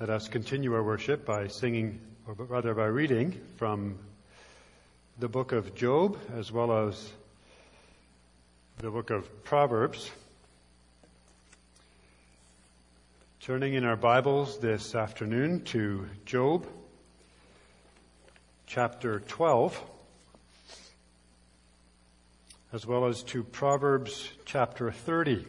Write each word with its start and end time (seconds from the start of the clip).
Let 0.00 0.08
us 0.08 0.28
continue 0.28 0.72
our 0.72 0.82
worship 0.82 1.26
by 1.26 1.48
singing, 1.48 2.00
or 2.26 2.32
rather 2.32 2.72
by 2.72 2.86
reading 2.86 3.38
from 3.58 3.98
the 5.18 5.28
book 5.28 5.52
of 5.52 5.74
Job 5.74 6.18
as 6.34 6.50
well 6.50 6.88
as 6.88 7.12
the 8.78 8.90
book 8.90 9.10
of 9.10 9.44
Proverbs. 9.44 10.10
Turning 13.40 13.74
in 13.74 13.84
our 13.84 13.94
Bibles 13.94 14.58
this 14.58 14.94
afternoon 14.94 15.64
to 15.64 16.08
Job 16.24 16.66
chapter 18.66 19.20
12 19.20 19.82
as 22.72 22.86
well 22.86 23.04
as 23.04 23.22
to 23.24 23.42
Proverbs 23.42 24.30
chapter 24.46 24.90
30. 24.90 25.44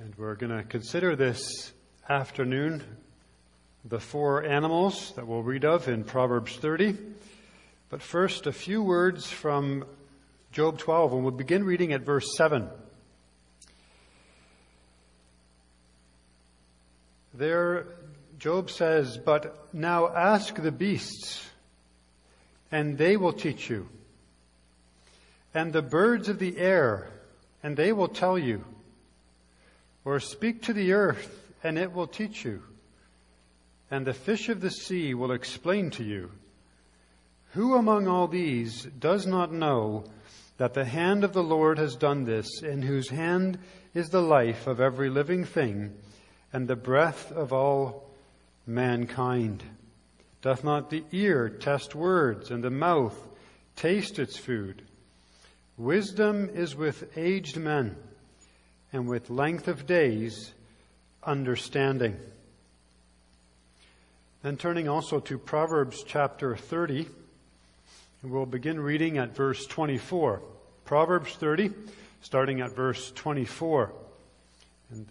And 0.00 0.14
we're 0.16 0.36
going 0.36 0.56
to 0.56 0.62
consider 0.62 1.16
this 1.16 1.73
afternoon 2.08 2.82
the 3.82 3.98
four 3.98 4.44
animals 4.44 5.12
that 5.16 5.26
we'll 5.26 5.42
read 5.42 5.64
of 5.64 5.88
in 5.88 6.04
Proverbs 6.04 6.56
30. 6.56 6.98
But 7.88 8.02
first, 8.02 8.46
a 8.46 8.52
few 8.52 8.82
words 8.82 9.30
from 9.30 9.86
Job 10.52 10.78
12, 10.78 11.14
and 11.14 11.22
we'll 11.22 11.32
begin 11.32 11.64
reading 11.64 11.94
at 11.94 12.02
verse 12.02 12.36
7. 12.36 12.68
There, 17.32 17.86
Job 18.38 18.70
says, 18.70 19.16
But 19.16 19.74
now 19.74 20.08
ask 20.08 20.54
the 20.54 20.72
beasts, 20.72 21.48
and 22.70 22.98
they 22.98 23.16
will 23.16 23.32
teach 23.32 23.70
you, 23.70 23.88
and 25.54 25.72
the 25.72 25.82
birds 25.82 26.28
of 26.28 26.38
the 26.38 26.58
air, 26.58 27.08
and 27.62 27.76
they 27.76 27.92
will 27.92 28.08
tell 28.08 28.38
you, 28.38 28.62
or 30.04 30.20
speak 30.20 30.62
to 30.64 30.74
the 30.74 30.92
earth, 30.92 31.43
and 31.64 31.78
it 31.78 31.92
will 31.92 32.06
teach 32.06 32.44
you. 32.44 32.62
And 33.90 34.06
the 34.06 34.12
fish 34.12 34.48
of 34.50 34.60
the 34.60 34.70
sea 34.70 35.14
will 35.14 35.32
explain 35.32 35.90
to 35.92 36.04
you. 36.04 36.30
Who 37.52 37.74
among 37.74 38.06
all 38.06 38.28
these 38.28 38.82
does 38.84 39.26
not 39.26 39.52
know 39.52 40.04
that 40.58 40.74
the 40.74 40.84
hand 40.84 41.24
of 41.24 41.32
the 41.32 41.42
Lord 41.42 41.78
has 41.78 41.96
done 41.96 42.24
this, 42.24 42.62
in 42.62 42.82
whose 42.82 43.08
hand 43.08 43.58
is 43.94 44.08
the 44.08 44.22
life 44.22 44.66
of 44.66 44.80
every 44.80 45.08
living 45.08 45.44
thing, 45.44 45.94
and 46.52 46.68
the 46.68 46.76
breath 46.76 47.32
of 47.32 47.52
all 47.52 48.10
mankind? 48.66 49.62
Doth 50.42 50.64
not 50.64 50.90
the 50.90 51.04
ear 51.12 51.48
test 51.48 51.94
words, 51.94 52.50
and 52.50 52.62
the 52.62 52.70
mouth 52.70 53.16
taste 53.76 54.18
its 54.18 54.36
food? 54.36 54.82
Wisdom 55.76 56.50
is 56.52 56.76
with 56.76 57.16
aged 57.16 57.56
men, 57.56 57.96
and 58.92 59.08
with 59.08 59.30
length 59.30 59.68
of 59.68 59.86
days 59.86 60.52
understanding. 61.26 62.16
Then 64.42 64.56
turning 64.56 64.88
also 64.88 65.20
to 65.20 65.38
Proverbs 65.38 66.04
chapter 66.06 66.54
30, 66.54 67.08
and 68.22 68.30
we'll 68.30 68.46
begin 68.46 68.78
reading 68.78 69.16
at 69.16 69.34
verse 69.34 69.64
24. 69.66 70.42
Proverbs 70.84 71.34
30, 71.36 71.70
starting 72.20 72.60
at 72.60 72.76
verse 72.76 73.10
24. 73.12 73.90
And 74.90 75.06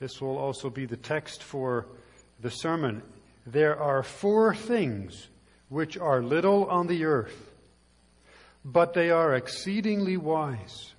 this 0.00 0.20
will 0.20 0.38
also 0.38 0.70
be 0.70 0.86
the 0.86 0.96
text 0.96 1.42
for 1.42 1.86
the 2.40 2.50
sermon. 2.50 3.02
There 3.46 3.78
are 3.78 4.02
four 4.02 4.54
things 4.54 5.28
which 5.68 5.98
are 5.98 6.22
little 6.22 6.64
on 6.66 6.86
the 6.86 7.04
earth, 7.04 7.52
but 8.64 8.94
they 8.94 9.10
are 9.10 9.34
exceedingly 9.34 10.16
wise. 10.16 10.94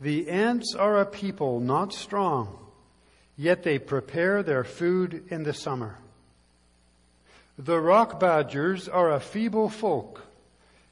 The 0.00 0.28
ants 0.28 0.74
are 0.74 1.00
a 1.00 1.06
people 1.06 1.60
not 1.60 1.92
strong 1.92 2.65
yet 3.36 3.62
they 3.62 3.78
prepare 3.78 4.42
their 4.42 4.64
food 4.64 5.24
in 5.28 5.42
the 5.42 5.52
summer. 5.52 5.98
The 7.58 7.80
rock 7.80 8.20
badgers 8.20 8.88
are 8.88 9.12
a 9.12 9.20
feeble 9.20 9.68
folk, 9.68 10.26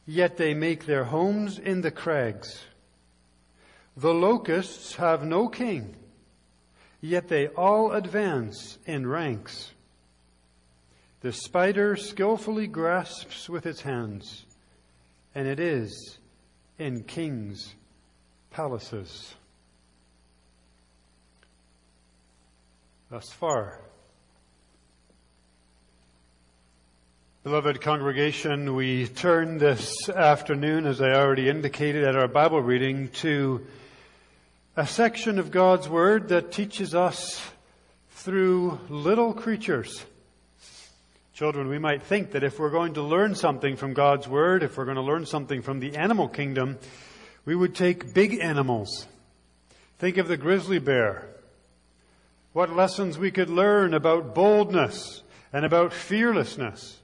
yet 0.06 0.37
they 0.37 0.54
make 0.54 0.87
their 0.87 1.04
homes 1.04 1.59
in 1.59 1.81
the 1.81 1.91
crags. 1.91 2.65
The 3.97 4.15
locusts 4.15 4.97
have 4.97 5.25
no 5.25 5.49
king, 5.49 5.94
yet 7.00 7.28
they 7.28 7.49
all 7.49 7.93
advance 7.93 8.78
in 8.87 9.06
ranks. 9.06 9.72
The 11.21 11.33
spider 11.33 11.97
skillfully 11.97 12.66
grasps 12.66 13.49
with 13.49 13.66
its 13.66 13.83
hands, 13.83 14.44
and 15.34 15.47
it 15.47 15.60
is 15.60 16.19
in 16.78 17.04
kings' 17.04 17.75
palaces. 18.50 19.34
Thus 23.15 23.31
far. 23.31 23.79
Beloved 27.45 27.81
congregation, 27.81 28.75
we 28.75 29.07
turn 29.07 29.59
this 29.59 30.09
afternoon, 30.09 30.85
as 30.85 31.01
I 31.01 31.13
already 31.13 31.49
indicated 31.49 32.03
at 32.03 32.17
our 32.17 32.27
Bible 32.27 32.61
reading, 32.61 33.11
to 33.21 33.65
a 34.77 34.85
section 34.85 35.39
of 35.39 35.53
God's 35.53 35.89
Word 35.89 36.31
that 36.31 36.51
teaches 36.51 36.93
us 36.93 37.41
through 38.11 38.81
little 38.89 39.33
creatures. 39.33 40.05
Children, 41.35 41.69
we 41.69 41.79
might 41.79 42.03
think 42.03 42.33
that 42.33 42.43
if 42.43 42.59
we're 42.59 42.69
going 42.69 42.95
to 42.95 43.03
learn 43.03 43.37
something 43.37 43.77
from 43.77 43.95
God's 43.95 44.27
Word, 44.27 44.65
if 44.65 44.77
we're 44.77 44.87
going 44.87 44.97
to 44.97 45.03
learn 45.03 45.25
something 45.25 45.63
from 45.63 45.79
the 45.79 45.95
animal 45.95 46.27
kingdom, 46.27 46.81
we 47.45 47.55
would 47.55 47.77
take 47.77 48.13
big 48.13 48.41
animals. 48.41 49.07
Think 50.01 50.17
of 50.17 50.27
the 50.27 50.37
grizzly 50.37 50.81
bear 50.81 51.29
what 52.54 52.75
lessons 52.75 53.19
we 53.19 53.32
could 53.32 53.50
learn 53.50 53.92
about 53.92 54.32
boldness 54.32 55.25
and 55.53 55.65
about 55.65 55.92
fearlessness. 55.92 56.97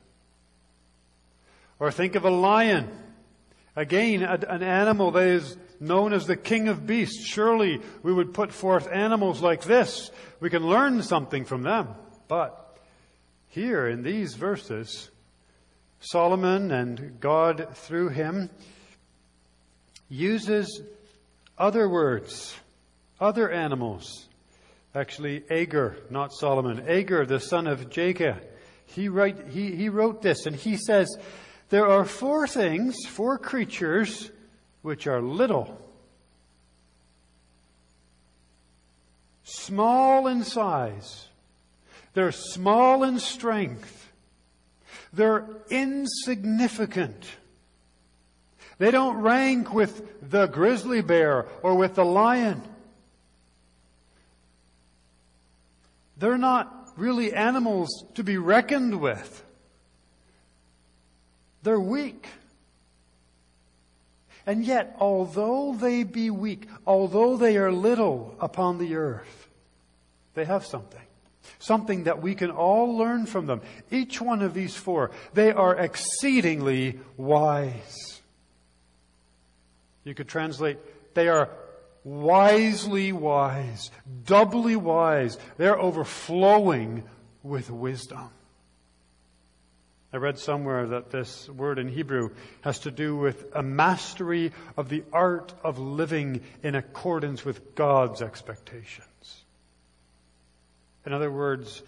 Or 1.81 1.91
think 1.91 2.15
of 2.15 2.25
a 2.25 2.31
lion. 2.31 2.89
Again, 3.75 4.23
an 4.23 4.63
animal 4.63 5.11
that 5.11 5.27
is 5.27 5.57
known 5.81 6.13
as 6.13 6.27
the 6.27 6.37
king 6.37 6.69
of 6.69 6.87
beasts. 6.87 7.27
Surely 7.27 7.81
we 8.05 8.13
would 8.13 8.33
put 8.33 8.53
forth 8.53 8.89
animals 8.93 9.43
like 9.43 9.65
this. 9.65 10.13
We 10.39 10.51
can 10.51 10.63
learn 10.63 11.03
something 11.03 11.45
from 11.45 11.63
them. 11.63 11.89
But 12.29 12.79
here 13.49 13.89
in 13.89 14.05
these 14.05 14.35
verses, 14.35 15.11
Solomon 15.99 16.71
and 16.71 17.19
God 17.19 17.71
through 17.75 18.11
him 18.11 18.51
uses 20.09 20.81
other 21.59 21.89
words, 21.89 22.55
other 23.19 23.51
animals 23.51 24.29
Actually, 24.95 25.45
Agur, 25.51 25.97
not 26.11 26.33
Solomon. 26.33 26.89
Agur, 26.89 27.25
the 27.25 27.41
son 27.41 27.67
of 27.67 27.91
Jacob. 27.91 28.37
He, 28.87 29.09
write, 29.09 29.49
he, 29.49 29.77
he 29.77 29.89
wrote 29.89 30.21
this 30.21 30.47
and 30.47 30.57
he 30.57 30.77
says, 30.77 31.17
there 31.69 31.87
are 31.87 32.05
four 32.05 32.49
things, 32.49 32.97
four 33.07 33.39
creatures, 33.39 34.31
which 34.83 35.07
are 35.07 35.23
little, 35.23 35.81
small 39.45 40.27
in 40.27 40.43
size, 40.43 41.29
they're 42.15 42.33
small 42.33 43.05
in 43.05 43.21
strength, 43.21 44.11
they're 45.13 45.47
insignificant. 45.71 47.25
They 48.79 48.91
don't 48.91 49.19
rank 49.19 49.75
with 49.75 50.31
the 50.31 50.47
grizzly 50.47 51.03
bear 51.03 51.47
or 51.63 51.77
with 51.77 51.95
the 51.95 52.05
lion. 52.05 52.63
They're 56.21 56.39
not 56.39 56.91
really 56.97 57.33
animals 57.33 58.05
to 58.15 58.23
be 58.23 58.37
reckoned 58.37 59.01
with. 59.01 59.43
They're 61.63 61.81
weak. 61.81 62.29
And 64.47 64.63
yet, 64.65 64.97
although 64.99 65.75
they 65.75 66.05
be 66.05 66.29
weak, 66.29 66.69
although 66.87 67.39
they 67.39 67.57
are 67.57 67.73
little 67.73 68.35
upon 68.39 68.77
the 68.77 68.97
earth, 68.97 69.49
they 70.35 70.45
have 70.45 70.67
something. 70.67 71.01
Something 71.59 72.05
that 72.05 72.21
we 72.21 72.35
can 72.35 72.51
all 72.51 72.99
learn 72.99 73.25
from 73.25 73.47
them. 73.47 73.63
Each 73.91 74.21
one 74.21 74.43
of 74.43 74.53
these 74.53 74.77
four, 74.77 75.13
they 75.33 75.53
are 75.53 75.75
exceedingly 75.75 77.01
wise. 77.17 78.21
You 80.05 80.15
could 80.15 80.29
translate, 80.29 80.79
they 81.15 81.29
are 81.29 81.49
wisely 82.05 83.13
wise, 83.13 83.91
doubly 84.25 84.77
wise. 84.77 85.39
They're 85.57 85.79
overflowing 85.79 87.05
with 87.43 87.71
wisdom. 87.71 88.31
I 90.13 90.17
read 90.17 90.39
somewhere 90.39 90.89
that 90.89 91.11
this 91.11 91.49
word 91.49 91.79
in 91.79 91.89
Hebrew 91.89 92.31
has 92.63 92.81
to 92.81 92.91
do 92.91 93.17
with 93.17 93.47
a 93.55 93.63
mastery 93.63 94.53
of 94.77 94.89
the 94.89 95.05
art 95.13 95.55
of 95.63 95.79
living 95.79 96.43
in 96.65 96.75
accordance 96.75 97.45
with 97.45 97.77
God's 97.77 98.21
expectations. 98.21 99.07
In 101.07 101.13
other 101.13 101.31
words, 101.31 101.83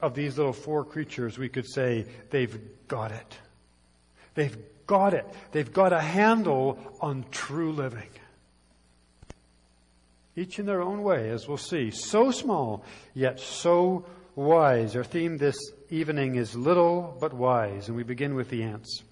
of 0.00 0.14
these 0.14 0.36
little 0.36 0.52
four 0.52 0.84
creatures, 0.84 1.38
we 1.38 1.48
could 1.48 1.66
say 1.66 2.06
they've 2.30 2.58
got 2.88 3.10
it. 3.10 3.38
They've 4.34 4.56
got 4.86 5.14
it. 5.14 5.26
They've 5.52 5.72
got 5.72 5.92
a 5.92 6.00
handle 6.00 6.78
on 7.00 7.24
true 7.30 7.72
living. 7.72 8.08
Each 10.36 10.58
in 10.58 10.66
their 10.66 10.82
own 10.82 11.02
way, 11.02 11.30
as 11.30 11.48
we'll 11.48 11.56
see. 11.56 11.90
So 11.90 12.30
small, 12.30 12.84
yet 13.14 13.40
so 13.40 14.06
wise. 14.34 14.96
Our 14.96 15.04
theme 15.04 15.38
this 15.38 15.58
evening 15.90 16.36
is 16.36 16.54
little 16.54 17.16
but 17.20 17.32
wise, 17.32 17.88
and 17.88 17.96
we 17.96 18.02
begin 18.02 18.34
with 18.34 18.48
the 18.50 18.62
ants. 18.62 19.02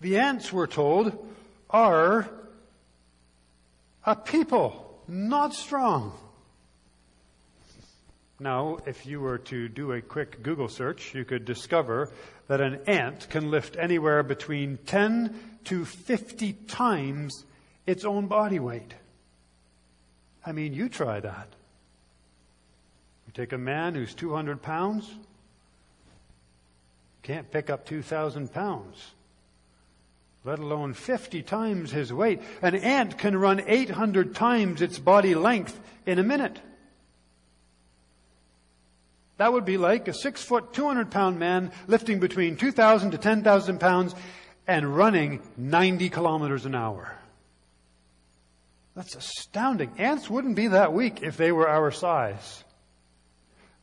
The 0.00 0.18
ants, 0.18 0.52
we're 0.52 0.66
told, 0.66 1.26
are 1.70 2.28
a 4.04 4.16
people, 4.16 5.00
not 5.06 5.54
strong. 5.54 6.12
Now, 8.40 8.78
if 8.86 9.06
you 9.06 9.20
were 9.20 9.38
to 9.38 9.68
do 9.68 9.92
a 9.92 10.02
quick 10.02 10.42
Google 10.42 10.66
search, 10.66 11.14
you 11.14 11.24
could 11.24 11.44
discover 11.44 12.10
that 12.48 12.60
an 12.60 12.80
ant 12.88 13.30
can 13.30 13.52
lift 13.52 13.76
anywhere 13.78 14.24
between 14.24 14.78
10 14.86 15.51
to 15.64 15.84
50 15.84 16.52
times 16.68 17.44
its 17.86 18.04
own 18.04 18.26
body 18.26 18.58
weight. 18.58 18.94
I 20.44 20.52
mean, 20.52 20.74
you 20.74 20.88
try 20.88 21.20
that. 21.20 21.48
You 23.26 23.32
take 23.32 23.52
a 23.52 23.58
man 23.58 23.94
who's 23.94 24.14
200 24.14 24.60
pounds, 24.60 25.10
can't 27.22 27.50
pick 27.50 27.70
up 27.70 27.86
2,000 27.86 28.52
pounds, 28.52 29.12
let 30.44 30.58
alone 30.58 30.92
50 30.92 31.42
times 31.42 31.92
his 31.92 32.12
weight. 32.12 32.40
An 32.60 32.74
ant 32.74 33.16
can 33.16 33.36
run 33.36 33.62
800 33.64 34.34
times 34.34 34.82
its 34.82 34.98
body 34.98 35.34
length 35.34 35.78
in 36.04 36.18
a 36.18 36.24
minute. 36.24 36.60
That 39.36 39.52
would 39.52 39.64
be 39.64 39.76
like 39.76 40.08
a 40.08 40.14
six 40.14 40.42
foot, 40.42 40.72
200 40.72 41.10
pound 41.10 41.38
man 41.38 41.72
lifting 41.86 42.20
between 42.20 42.56
2,000 42.56 43.12
to 43.12 43.18
10,000 43.18 43.80
pounds 43.80 44.14
and 44.66 44.96
running 44.96 45.42
90 45.56 46.08
kilometers 46.10 46.66
an 46.66 46.74
hour. 46.74 47.16
That's 48.94 49.14
astounding. 49.14 49.90
Ants 49.98 50.28
wouldn't 50.28 50.56
be 50.56 50.68
that 50.68 50.92
weak 50.92 51.22
if 51.22 51.36
they 51.36 51.50
were 51.50 51.68
our 51.68 51.90
size. 51.90 52.64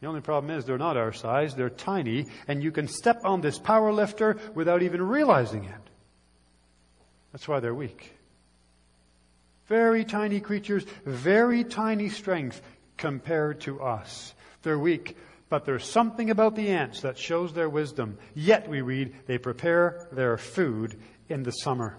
The 0.01 0.07
only 0.07 0.21
problem 0.21 0.55
is 0.55 0.65
they're 0.65 0.77
not 0.77 0.97
our 0.97 1.11
size, 1.11 1.55
they're 1.55 1.69
tiny, 1.69 2.27
and 2.47 2.63
you 2.63 2.71
can 2.71 2.87
step 2.87 3.21
on 3.25 3.41
this 3.41 3.59
power 3.59 3.91
lifter 3.91 4.37
without 4.53 4.81
even 4.81 5.01
realizing 5.01 5.65
it. 5.65 5.89
That's 7.31 7.47
why 7.47 7.59
they're 7.59 7.75
weak. 7.75 8.13
Very 9.67 10.05
tiny 10.05 10.39
creatures, 10.39 10.85
very 11.05 11.63
tiny 11.63 12.09
strength 12.09 12.61
compared 12.97 13.61
to 13.61 13.81
us. 13.81 14.33
They're 14.63 14.79
weak 14.79 15.17
but 15.49 15.65
there's 15.65 15.85
something 15.85 16.29
about 16.29 16.55
the 16.55 16.69
ants 16.69 17.01
that 17.01 17.17
shows 17.17 17.53
their 17.53 17.69
wisdom. 17.69 18.17
Yet, 18.35 18.69
we 18.69 18.81
read, 18.81 19.15
they 19.25 19.39
prepare 19.39 20.07
their 20.11 20.37
food 20.37 20.99
in 21.27 21.43
the 21.43 21.51
summer. 21.51 21.97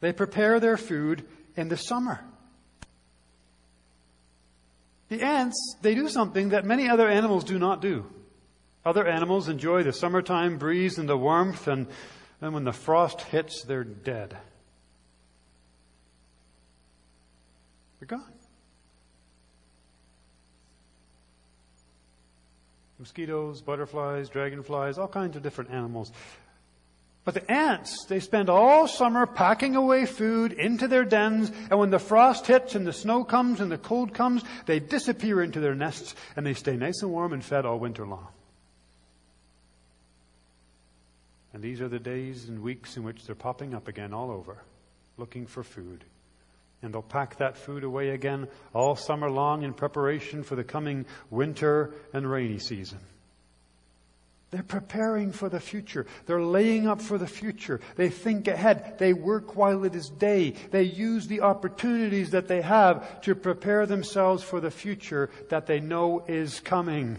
They 0.00 0.12
prepare 0.12 0.58
their 0.58 0.76
food 0.76 1.24
in 1.54 1.68
the 1.68 1.76
summer. 1.76 2.20
The 5.08 5.22
ants, 5.22 5.76
they 5.82 5.94
do 5.94 6.08
something 6.08 6.48
that 6.50 6.64
many 6.64 6.88
other 6.88 7.08
animals 7.08 7.44
do 7.44 7.58
not 7.58 7.80
do. 7.80 8.06
Other 8.84 9.06
animals 9.06 9.48
enjoy 9.48 9.82
the 9.82 9.92
summertime 9.92 10.58
breeze 10.58 10.98
and 10.98 11.08
the 11.08 11.16
warmth, 11.16 11.68
and 11.68 11.86
then 12.40 12.52
when 12.52 12.64
the 12.64 12.72
frost 12.72 13.20
hits, 13.20 13.62
they're 13.64 13.84
dead. 13.84 14.36
They're 17.98 18.06
gone. 18.06 18.35
Mosquitoes, 22.98 23.60
butterflies, 23.60 24.28
dragonflies, 24.28 24.98
all 24.98 25.08
kinds 25.08 25.36
of 25.36 25.42
different 25.42 25.70
animals. 25.70 26.12
But 27.24 27.34
the 27.34 27.50
ants, 27.50 28.04
they 28.06 28.20
spend 28.20 28.48
all 28.48 28.86
summer 28.86 29.26
packing 29.26 29.74
away 29.74 30.06
food 30.06 30.52
into 30.52 30.86
their 30.86 31.04
dens, 31.04 31.50
and 31.70 31.78
when 31.78 31.90
the 31.90 31.98
frost 31.98 32.46
hits 32.46 32.76
and 32.76 32.86
the 32.86 32.92
snow 32.92 33.24
comes 33.24 33.60
and 33.60 33.70
the 33.70 33.78
cold 33.78 34.14
comes, 34.14 34.44
they 34.66 34.78
disappear 34.78 35.42
into 35.42 35.58
their 35.58 35.74
nests 35.74 36.14
and 36.36 36.46
they 36.46 36.54
stay 36.54 36.76
nice 36.76 37.02
and 37.02 37.10
warm 37.10 37.32
and 37.32 37.44
fed 37.44 37.66
all 37.66 37.80
winter 37.80 38.06
long. 38.06 38.28
And 41.52 41.64
these 41.64 41.80
are 41.80 41.88
the 41.88 41.98
days 41.98 42.48
and 42.48 42.62
weeks 42.62 42.96
in 42.96 43.02
which 43.02 43.24
they're 43.24 43.34
popping 43.34 43.74
up 43.74 43.88
again 43.88 44.12
all 44.12 44.30
over, 44.30 44.58
looking 45.16 45.46
for 45.46 45.64
food. 45.64 46.04
And 46.82 46.92
they'll 46.92 47.02
pack 47.02 47.38
that 47.38 47.56
food 47.56 47.84
away 47.84 48.10
again 48.10 48.48
all 48.74 48.96
summer 48.96 49.30
long 49.30 49.62
in 49.62 49.72
preparation 49.72 50.42
for 50.42 50.56
the 50.56 50.64
coming 50.64 51.06
winter 51.30 51.94
and 52.12 52.30
rainy 52.30 52.58
season. 52.58 52.98
They're 54.50 54.62
preparing 54.62 55.32
for 55.32 55.48
the 55.48 55.58
future. 55.58 56.06
They're 56.26 56.42
laying 56.42 56.86
up 56.86 57.00
for 57.02 57.18
the 57.18 57.26
future. 57.26 57.80
They 57.96 58.10
think 58.10 58.46
ahead. 58.46 58.96
They 58.98 59.12
work 59.12 59.56
while 59.56 59.84
it 59.84 59.94
is 59.96 60.08
day. 60.08 60.54
They 60.70 60.84
use 60.84 61.26
the 61.26 61.40
opportunities 61.40 62.30
that 62.30 62.46
they 62.46 62.62
have 62.62 63.20
to 63.22 63.34
prepare 63.34 63.86
themselves 63.86 64.44
for 64.44 64.60
the 64.60 64.70
future 64.70 65.30
that 65.48 65.66
they 65.66 65.80
know 65.80 66.24
is 66.28 66.60
coming. 66.60 67.18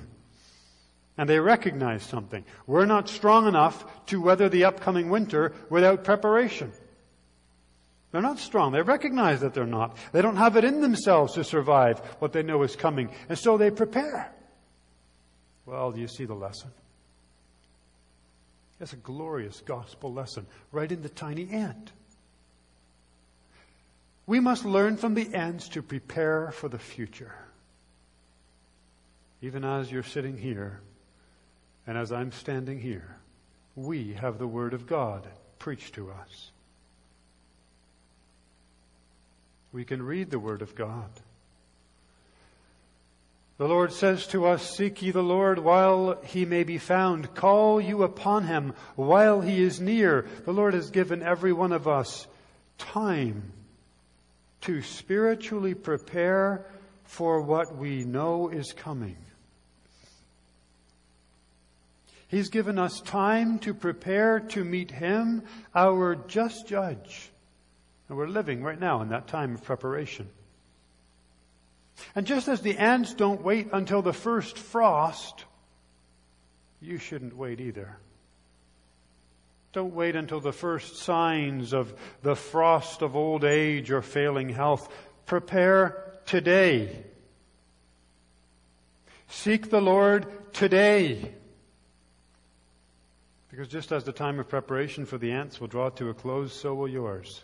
And 1.17 1.29
they 1.29 1.39
recognize 1.39 2.03
something. 2.03 2.45
We're 2.65 2.85
not 2.85 3.09
strong 3.09 3.47
enough 3.47 4.05
to 4.07 4.21
weather 4.21 4.47
the 4.47 4.63
upcoming 4.65 5.09
winter 5.09 5.53
without 5.69 6.05
preparation. 6.05 6.71
They're 8.17 8.23
not 8.23 8.39
strong. 8.39 8.71
They 8.71 8.81
recognize 8.81 9.41
that 9.41 9.53
they're 9.53 9.67
not. 9.67 9.95
They 10.11 10.23
don't 10.23 10.37
have 10.37 10.57
it 10.57 10.63
in 10.63 10.81
themselves 10.81 11.33
to 11.33 11.43
survive 11.43 11.99
what 12.17 12.33
they 12.33 12.41
know 12.41 12.63
is 12.63 12.75
coming. 12.75 13.11
And 13.29 13.37
so 13.37 13.57
they 13.57 13.69
prepare. 13.69 14.33
Well, 15.67 15.91
do 15.91 16.01
you 16.01 16.07
see 16.07 16.25
the 16.25 16.33
lesson? 16.33 16.71
It's 18.79 18.93
a 18.93 18.95
glorious 18.95 19.61
gospel 19.63 20.11
lesson 20.11 20.47
right 20.71 20.91
in 20.91 21.03
the 21.03 21.09
tiny 21.09 21.47
ant. 21.51 21.91
We 24.25 24.39
must 24.39 24.65
learn 24.65 24.97
from 24.97 25.13
the 25.13 25.35
ants 25.35 25.69
to 25.69 25.83
prepare 25.83 26.49
for 26.49 26.69
the 26.69 26.79
future. 26.79 27.35
Even 29.43 29.63
as 29.63 29.91
you're 29.91 30.01
sitting 30.01 30.39
here 30.39 30.81
and 31.85 31.95
as 31.95 32.11
I'm 32.11 32.31
standing 32.31 32.79
here, 32.79 33.15
we 33.75 34.13
have 34.13 34.39
the 34.39 34.47
Word 34.47 34.73
of 34.73 34.87
God 34.87 35.27
preached 35.59 35.93
to 35.93 36.09
us. 36.09 36.49
We 39.71 39.85
can 39.85 40.01
read 40.01 40.31
the 40.31 40.39
Word 40.39 40.61
of 40.61 40.75
God. 40.75 41.09
The 43.57 43.67
Lord 43.67 43.91
says 43.91 44.27
to 44.27 44.45
us, 44.45 44.75
Seek 44.77 45.01
ye 45.01 45.09
the 45.09 45.23
Lord 45.23 45.57
while 45.57 46.21
he 46.23 46.45
may 46.45 46.63
be 46.63 46.77
found. 46.77 47.33
Call 47.33 47.81
you 47.81 48.03
upon 48.03 48.45
him 48.45 48.73
while 48.95 49.41
he 49.41 49.63
is 49.63 49.81
near. 49.81 50.27
The 50.45 50.53
Lord 50.53 50.75
has 50.75 50.91
given 50.91 51.23
every 51.23 51.53
one 51.53 51.71
of 51.71 51.87
us 51.87 52.27
time 52.77 53.51
to 54.61 54.83
spiritually 54.83 55.73
prepare 55.73 56.65
for 57.03 57.41
what 57.41 57.75
we 57.75 58.03
know 58.03 58.49
is 58.49 58.73
coming. 58.73 59.17
He's 62.27 62.49
given 62.49 62.77
us 62.77 62.99
time 63.01 63.57
to 63.59 63.73
prepare 63.73 64.39
to 64.39 64.63
meet 64.63 64.91
him, 64.91 65.43
our 65.73 66.15
just 66.15 66.67
judge. 66.67 67.31
And 68.09 68.17
we're 68.17 68.27
living 68.27 68.63
right 68.63 68.79
now 68.79 69.01
in 69.01 69.09
that 69.09 69.27
time 69.27 69.55
of 69.55 69.63
preparation. 69.63 70.29
And 72.15 72.25
just 72.25 72.47
as 72.47 72.61
the 72.61 72.77
ants 72.77 73.13
don't 73.13 73.41
wait 73.41 73.69
until 73.73 74.01
the 74.01 74.13
first 74.13 74.57
frost, 74.57 75.45
you 76.81 76.97
shouldn't 76.97 77.35
wait 77.35 77.59
either. 77.59 77.97
Don't 79.73 79.93
wait 79.93 80.15
until 80.15 80.39
the 80.39 80.53
first 80.53 80.97
signs 80.97 81.73
of 81.73 81.93
the 82.21 82.35
frost 82.35 83.01
of 83.01 83.15
old 83.15 83.43
age 83.43 83.91
or 83.91 84.01
failing 84.01 84.49
health. 84.49 84.91
Prepare 85.25 86.19
today. 86.25 87.03
Seek 89.27 89.69
the 89.69 89.81
Lord 89.81 90.53
today. 90.53 91.33
Because 93.49 93.67
just 93.67 93.91
as 93.91 94.03
the 94.03 94.11
time 94.11 94.39
of 94.39 94.47
preparation 94.47 95.05
for 95.05 95.17
the 95.17 95.31
ants 95.31 95.59
will 95.59 95.67
draw 95.67 95.89
to 95.89 96.09
a 96.09 96.13
close, 96.13 96.53
so 96.53 96.73
will 96.73 96.87
yours. 96.87 97.43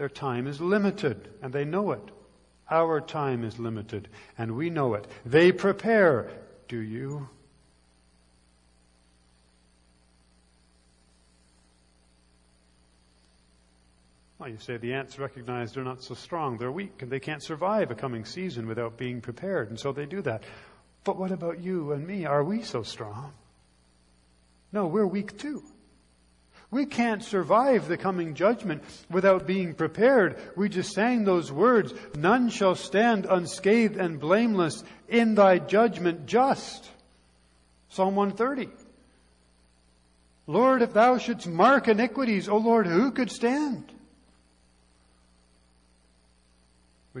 Their 0.00 0.08
time 0.08 0.46
is 0.46 0.62
limited, 0.62 1.28
and 1.42 1.52
they 1.52 1.66
know 1.66 1.92
it. 1.92 2.10
Our 2.70 3.02
time 3.02 3.44
is 3.44 3.58
limited, 3.58 4.08
and 4.38 4.56
we 4.56 4.70
know 4.70 4.94
it. 4.94 5.06
They 5.26 5.52
prepare. 5.52 6.30
Do 6.68 6.78
you? 6.80 7.28
Well, 14.38 14.48
you 14.48 14.56
say 14.56 14.78
the 14.78 14.94
ants 14.94 15.18
recognize 15.18 15.74
they're 15.74 15.84
not 15.84 16.02
so 16.02 16.14
strong, 16.14 16.56
they're 16.56 16.72
weak, 16.72 17.02
and 17.02 17.12
they 17.12 17.20
can't 17.20 17.42
survive 17.42 17.90
a 17.90 17.94
coming 17.94 18.24
season 18.24 18.66
without 18.66 18.96
being 18.96 19.20
prepared, 19.20 19.68
and 19.68 19.78
so 19.78 19.92
they 19.92 20.06
do 20.06 20.22
that. 20.22 20.44
But 21.04 21.18
what 21.18 21.30
about 21.30 21.62
you 21.62 21.92
and 21.92 22.06
me? 22.06 22.24
Are 22.24 22.42
we 22.42 22.62
so 22.62 22.82
strong? 22.82 23.34
No, 24.72 24.86
we're 24.86 25.06
weak 25.06 25.36
too. 25.36 25.62
We 26.70 26.86
can't 26.86 27.22
survive 27.22 27.88
the 27.88 27.96
coming 27.96 28.34
judgment 28.34 28.84
without 29.10 29.46
being 29.46 29.74
prepared. 29.74 30.38
We 30.56 30.68
just 30.68 30.92
sang 30.92 31.24
those 31.24 31.50
words, 31.50 31.92
none 32.16 32.48
shall 32.48 32.76
stand 32.76 33.26
unscathed 33.26 33.96
and 33.96 34.20
blameless 34.20 34.84
in 35.08 35.34
thy 35.34 35.58
judgment 35.58 36.26
just. 36.26 36.88
Psalm 37.88 38.14
130. 38.14 38.70
Lord, 40.46 40.82
if 40.82 40.92
thou 40.92 41.18
shouldst 41.18 41.48
mark 41.48 41.88
iniquities, 41.88 42.48
O 42.48 42.56
Lord, 42.56 42.86
who 42.86 43.10
could 43.10 43.30
stand? 43.30 43.92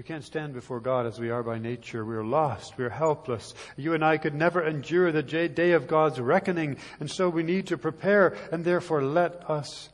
We 0.00 0.04
can't 0.04 0.24
stand 0.24 0.54
before 0.54 0.80
God 0.80 1.04
as 1.04 1.18
we 1.20 1.28
are 1.28 1.42
by 1.42 1.58
nature. 1.58 2.06
We 2.06 2.14
are 2.14 2.24
lost. 2.24 2.78
We 2.78 2.86
are 2.86 2.88
helpless. 2.88 3.52
You 3.76 3.92
and 3.92 4.02
I 4.02 4.16
could 4.16 4.34
never 4.34 4.66
endure 4.66 5.12
the 5.12 5.22
day 5.22 5.72
of 5.72 5.88
God's 5.88 6.18
reckoning, 6.18 6.78
and 7.00 7.10
so 7.10 7.28
we 7.28 7.42
need 7.42 7.66
to 7.66 7.76
prepare, 7.76 8.34
and 8.50 8.64
therefore 8.64 9.02
let 9.02 9.50
us 9.50 9.90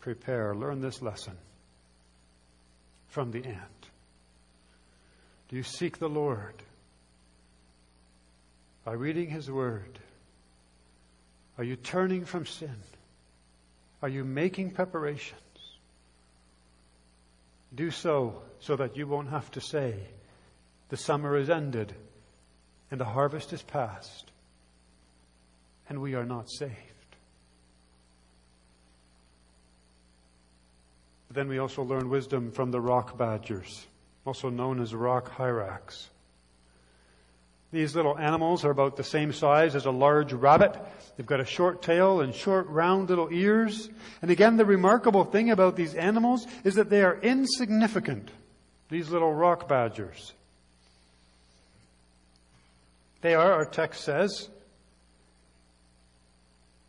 prepare. 0.00 0.56
Learn 0.56 0.80
this 0.80 1.00
lesson 1.02 1.34
from 3.06 3.30
the 3.30 3.44
ant. 3.44 3.86
Do 5.50 5.54
you 5.54 5.62
seek 5.62 5.98
the 5.98 6.08
Lord 6.08 6.54
by 8.84 8.94
reading 8.94 9.30
His 9.30 9.48
Word? 9.48 10.00
Are 11.58 11.64
you 11.64 11.76
turning 11.76 12.24
from 12.24 12.44
sin? 12.44 12.74
Are 14.02 14.08
you 14.08 14.24
making 14.24 14.72
preparations? 14.72 15.40
Do 17.74 17.90
so 17.90 18.42
so 18.60 18.76
that 18.76 18.96
you 18.96 19.06
won't 19.06 19.30
have 19.30 19.50
to 19.52 19.60
say, 19.60 19.94
the 20.88 20.96
summer 20.96 21.36
is 21.36 21.50
ended 21.50 21.94
and 22.90 23.00
the 23.00 23.04
harvest 23.04 23.52
is 23.52 23.62
past 23.62 24.30
and 25.88 26.00
we 26.00 26.14
are 26.14 26.24
not 26.24 26.50
saved. 26.50 26.72
But 31.28 31.36
then 31.36 31.48
we 31.48 31.58
also 31.58 31.82
learn 31.82 32.08
wisdom 32.08 32.52
from 32.52 32.70
the 32.70 32.80
rock 32.80 33.16
badgers, 33.18 33.86
also 34.24 34.48
known 34.48 34.80
as 34.80 34.94
rock 34.94 35.30
hyrax. 35.30 36.08
These 37.70 37.94
little 37.94 38.16
animals 38.16 38.64
are 38.64 38.70
about 38.70 38.96
the 38.96 39.04
same 39.04 39.32
size 39.32 39.74
as 39.74 39.84
a 39.84 39.90
large 39.90 40.32
rabbit. 40.32 40.74
They've 41.16 41.26
got 41.26 41.40
a 41.40 41.44
short 41.44 41.82
tail 41.82 42.22
and 42.22 42.34
short 42.34 42.66
round 42.68 43.10
little 43.10 43.28
ears. 43.30 43.90
And 44.22 44.30
again, 44.30 44.56
the 44.56 44.64
remarkable 44.64 45.24
thing 45.24 45.50
about 45.50 45.76
these 45.76 45.94
animals 45.94 46.46
is 46.64 46.76
that 46.76 46.88
they 46.88 47.02
are 47.02 47.18
insignificant. 47.20 48.30
These 48.88 49.10
little 49.10 49.34
rock 49.34 49.68
badgers. 49.68 50.32
They 53.20 53.34
are, 53.34 53.52
our 53.52 53.66
text 53.66 54.02
says, 54.02 54.48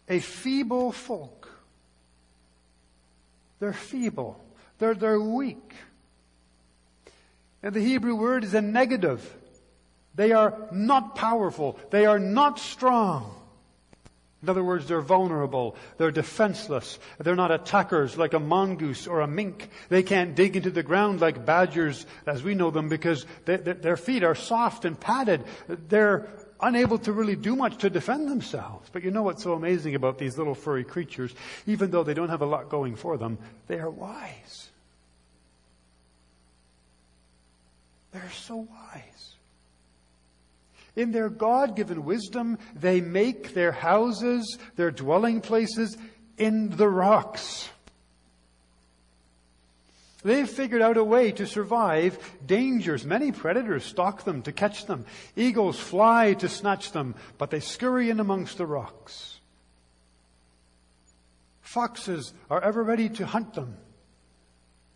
a 0.08 0.20
feeble 0.20 0.92
folk. 0.92 1.52
They're 3.60 3.74
feeble. 3.74 4.42
They're, 4.78 4.96
they're 4.96 5.20
weak. 5.20 5.74
And 7.62 7.74
the 7.74 7.82
Hebrew 7.82 8.16
word 8.16 8.46
is 8.46 8.54
a 8.54 8.62
negative. 8.62 9.36
They 10.16 10.32
are 10.32 10.58
not 10.72 11.16
powerful. 11.16 11.80
They 11.92 12.06
are 12.06 12.20
not 12.20 12.60
strong. 12.60 13.36
In 14.42 14.48
other 14.48 14.64
words, 14.64 14.88
they're 14.88 15.02
vulnerable. 15.02 15.76
They're 15.98 16.12
defenseless. 16.12 16.98
They're 17.20 17.36
not 17.36 17.52
attackers 17.52 18.18
like 18.18 18.34
a 18.34 18.40
mongoose 18.40 19.06
or 19.06 19.20
a 19.20 19.28
mink. 19.28 19.70
They 19.90 20.02
can't 20.02 20.34
dig 20.34 20.56
into 20.56 20.72
the 20.72 20.84
ground 20.84 21.20
like 21.20 21.46
badgers 21.46 22.06
as 22.26 22.42
we 22.42 22.56
know 22.56 22.72
them 22.72 22.88
because 22.88 23.26
they, 23.44 23.58
they, 23.58 23.74
their 23.74 23.98
feet 23.98 24.24
are 24.24 24.36
soft 24.36 24.86
and 24.86 24.98
padded. 24.98 25.44
They're 25.68 26.30
unable 26.62 27.00
to 27.00 27.12
really 27.12 27.36
do 27.36 27.56
much 27.56 27.80
to 27.80 27.90
defend 27.90 28.30
themselves. 28.30 28.90
But 28.94 29.04
you 29.04 29.12
know 29.12 29.24
what's 29.24 29.44
so 29.44 29.54
amazing 29.54 29.96
about 29.96 30.18
these 30.18 30.38
little 30.38 30.56
furry 30.56 30.86
creatures? 30.86 31.36
Even 31.68 31.92
though 31.92 32.04
they 32.04 32.14
don't 32.14 32.30
have 32.30 32.42
a 32.42 32.46
lot 32.46 32.70
going 32.70 32.96
for 32.96 33.18
them, 33.18 33.38
they 33.68 33.80
are 33.80 33.90
wise. 33.90 34.70
They're 38.14 38.32
so 38.32 38.56
wise. 38.56 39.19
In 41.00 41.14
their 41.14 41.30
God 41.30 41.78
given 41.78 42.04
wisdom, 42.04 42.58
they 42.76 43.00
make 43.00 43.54
their 43.54 43.72
houses, 43.72 44.58
their 44.76 44.92
dwelling 44.92 45.40
places 45.40 45.98
in 46.38 46.72
the 46.72 46.90
rocks. 46.90 47.70
They've 50.26 50.50
figured 50.50 50.82
out 50.82 50.98
a 50.98 51.04
way 51.06 51.32
to 51.32 51.48
survive 51.48 52.20
dangers. 52.46 53.06
Many 53.06 53.32
predators 53.32 53.86
stalk 53.86 54.26
them 54.26 54.42
to 54.42 54.52
catch 54.52 54.88
them. 54.88 55.06
Eagles 55.38 55.80
fly 55.80 56.34
to 56.34 56.50
snatch 56.50 56.92
them, 56.92 57.16
but 57.38 57.50
they 57.50 57.62
scurry 57.62 58.10
in 58.10 58.20
amongst 58.20 58.58
the 58.58 58.66
rocks. 58.66 59.40
Foxes 61.62 62.34
are 62.50 62.60
ever 62.62 62.84
ready 62.84 63.08
to 63.08 63.26
hunt 63.26 63.54
them, 63.54 63.78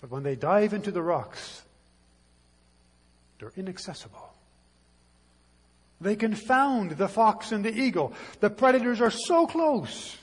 but 0.01 0.09
when 0.09 0.23
they 0.23 0.35
dive 0.35 0.73
into 0.73 0.91
the 0.91 1.01
rocks, 1.01 1.61
they're 3.39 3.53
inaccessible. 3.55 4.32
They 6.03 6.17
confound 6.17 6.91
the 6.91 7.07
fox 7.07 7.53
and 7.53 7.63
the 7.63 7.73
eagle. 7.73 8.13
The 8.41 8.49
predators 8.49 8.99
are 8.99 9.09
so 9.09 9.47
close, 9.47 10.17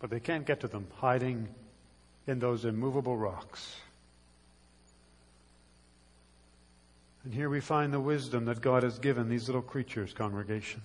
but 0.00 0.10
they 0.10 0.18
can't 0.18 0.44
get 0.44 0.60
to 0.60 0.68
them, 0.68 0.88
hiding 0.96 1.48
in 2.26 2.40
those 2.40 2.64
immovable 2.64 3.16
rocks. 3.16 3.76
And 7.24 7.32
here 7.32 7.48
we 7.48 7.60
find 7.60 7.92
the 7.92 8.00
wisdom 8.00 8.46
that 8.46 8.60
God 8.60 8.82
has 8.82 8.98
given 8.98 9.28
these 9.28 9.46
little 9.46 9.62
creatures, 9.62 10.12
congregation. 10.12 10.82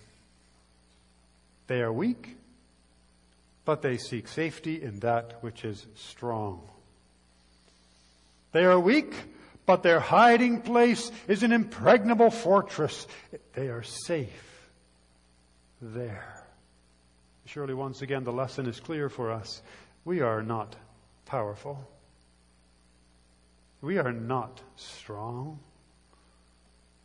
They 1.66 1.82
are 1.82 1.92
weak, 1.92 2.38
but 3.66 3.82
they 3.82 3.98
seek 3.98 4.27
safety 4.27 4.82
in 4.82 5.00
that 5.00 5.42
which 5.42 5.66
is 5.66 5.88
strong. 5.96 6.62
They 8.51 8.63
are 8.63 8.80
weak, 8.80 9.16
but 9.68 9.84
their 9.84 10.00
hiding 10.00 10.62
place 10.62 11.12
is 11.28 11.44
an 11.44 11.52
impregnable 11.52 12.32
fortress. 12.32 13.06
They 13.54 13.68
are 13.68 13.84
safe 13.84 14.70
there. 15.82 16.46
Surely, 17.46 17.74
once 17.74 18.02
again, 18.02 18.24
the 18.24 18.32
lesson 18.32 18.66
is 18.66 18.80
clear 18.80 19.10
for 19.10 19.30
us. 19.30 19.62
We 20.06 20.22
are 20.22 20.42
not 20.42 20.76
powerful. 21.26 21.86
We 23.82 23.98
are 23.98 24.14
not 24.14 24.62
strong. 24.78 25.60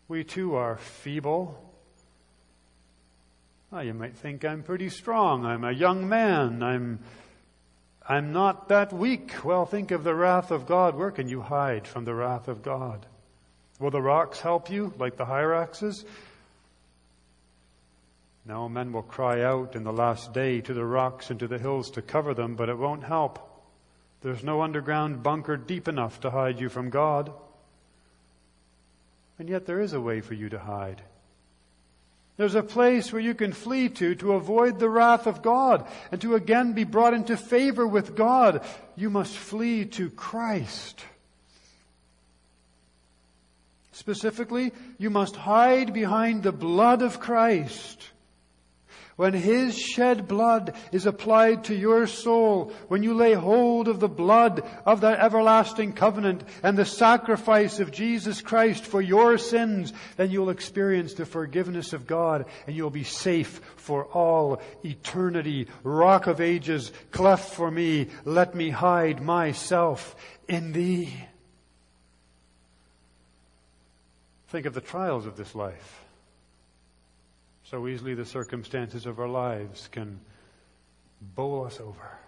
We 0.06 0.22
too 0.22 0.54
are 0.54 0.76
feeble. 0.76 1.60
Well, 3.72 3.82
you 3.82 3.94
might 3.94 4.16
think 4.16 4.44
I'm 4.44 4.62
pretty 4.62 4.88
strong. 4.88 5.44
I'm 5.44 5.64
a 5.64 5.72
young 5.72 6.08
man. 6.08 6.62
I'm 6.62 7.00
I'm 8.08 8.32
not 8.32 8.68
that 8.68 8.92
weak. 8.92 9.44
Well, 9.44 9.64
think 9.64 9.90
of 9.90 10.04
the 10.04 10.14
wrath 10.14 10.50
of 10.50 10.66
God. 10.66 10.96
Where 10.96 11.10
can 11.10 11.28
you 11.28 11.40
hide 11.40 11.86
from 11.86 12.04
the 12.04 12.14
wrath 12.14 12.48
of 12.48 12.62
God? 12.62 13.06
Will 13.78 13.90
the 13.90 14.02
rocks 14.02 14.40
help 14.40 14.70
you, 14.70 14.92
like 14.98 15.16
the 15.16 15.24
hyraxes? 15.24 16.04
Now 18.44 18.66
men 18.66 18.92
will 18.92 19.02
cry 19.02 19.42
out 19.42 19.76
in 19.76 19.84
the 19.84 19.92
last 19.92 20.32
day 20.32 20.60
to 20.62 20.74
the 20.74 20.84
rocks 20.84 21.30
and 21.30 21.38
to 21.40 21.46
the 21.46 21.58
hills 21.58 21.90
to 21.92 22.02
cover 22.02 22.34
them, 22.34 22.56
but 22.56 22.68
it 22.68 22.76
won't 22.76 23.04
help. 23.04 23.38
There's 24.20 24.42
no 24.42 24.62
underground 24.62 25.22
bunker 25.22 25.56
deep 25.56 25.86
enough 25.88 26.20
to 26.20 26.30
hide 26.30 26.60
you 26.60 26.68
from 26.68 26.90
God. 26.90 27.32
And 29.38 29.48
yet 29.48 29.66
there 29.66 29.80
is 29.80 29.92
a 29.92 30.00
way 30.00 30.20
for 30.20 30.34
you 30.34 30.48
to 30.48 30.58
hide. 30.58 31.02
There's 32.36 32.54
a 32.54 32.62
place 32.62 33.12
where 33.12 33.20
you 33.20 33.34
can 33.34 33.52
flee 33.52 33.88
to 33.90 34.14
to 34.16 34.32
avoid 34.32 34.78
the 34.78 34.88
wrath 34.88 35.26
of 35.26 35.42
God 35.42 35.86
and 36.10 36.20
to 36.22 36.34
again 36.34 36.72
be 36.72 36.84
brought 36.84 37.14
into 37.14 37.36
favor 37.36 37.86
with 37.86 38.16
God. 38.16 38.64
You 38.96 39.10
must 39.10 39.36
flee 39.36 39.84
to 39.86 40.10
Christ. 40.10 41.04
Specifically, 43.92 44.72
you 44.98 45.10
must 45.10 45.36
hide 45.36 45.92
behind 45.92 46.42
the 46.42 46.52
blood 46.52 47.02
of 47.02 47.20
Christ. 47.20 48.02
When 49.16 49.34
His 49.34 49.78
shed 49.78 50.26
blood 50.26 50.74
is 50.90 51.04
applied 51.04 51.64
to 51.64 51.74
your 51.74 52.06
soul, 52.06 52.72
when 52.88 53.02
you 53.02 53.14
lay 53.14 53.34
hold 53.34 53.88
of 53.88 54.00
the 54.00 54.08
blood 54.08 54.62
of 54.86 55.02
that 55.02 55.20
everlasting 55.20 55.92
covenant 55.92 56.44
and 56.62 56.78
the 56.78 56.86
sacrifice 56.86 57.78
of 57.78 57.92
Jesus 57.92 58.40
Christ 58.40 58.86
for 58.86 59.02
your 59.02 59.36
sins, 59.36 59.92
then 60.16 60.30
you'll 60.30 60.50
experience 60.50 61.14
the 61.14 61.26
forgiveness 61.26 61.92
of 61.92 62.06
God 62.06 62.46
and 62.66 62.74
you'll 62.74 62.90
be 62.90 63.04
safe 63.04 63.60
for 63.76 64.06
all 64.06 64.62
eternity. 64.82 65.68
Rock 65.82 66.26
of 66.26 66.40
ages, 66.40 66.90
cleft 67.10 67.54
for 67.54 67.70
me, 67.70 68.08
let 68.24 68.54
me 68.54 68.70
hide 68.70 69.22
myself 69.22 70.16
in 70.48 70.72
thee. 70.72 71.12
Think 74.48 74.66
of 74.66 74.74
the 74.74 74.80
trials 74.80 75.26
of 75.26 75.36
this 75.36 75.54
life. 75.54 76.01
So 77.72 77.88
easily 77.88 78.12
the 78.12 78.26
circumstances 78.26 79.06
of 79.06 79.18
our 79.18 79.28
lives 79.28 79.88
can 79.90 80.20
bowl 81.34 81.64
us 81.64 81.80
over. 81.80 82.18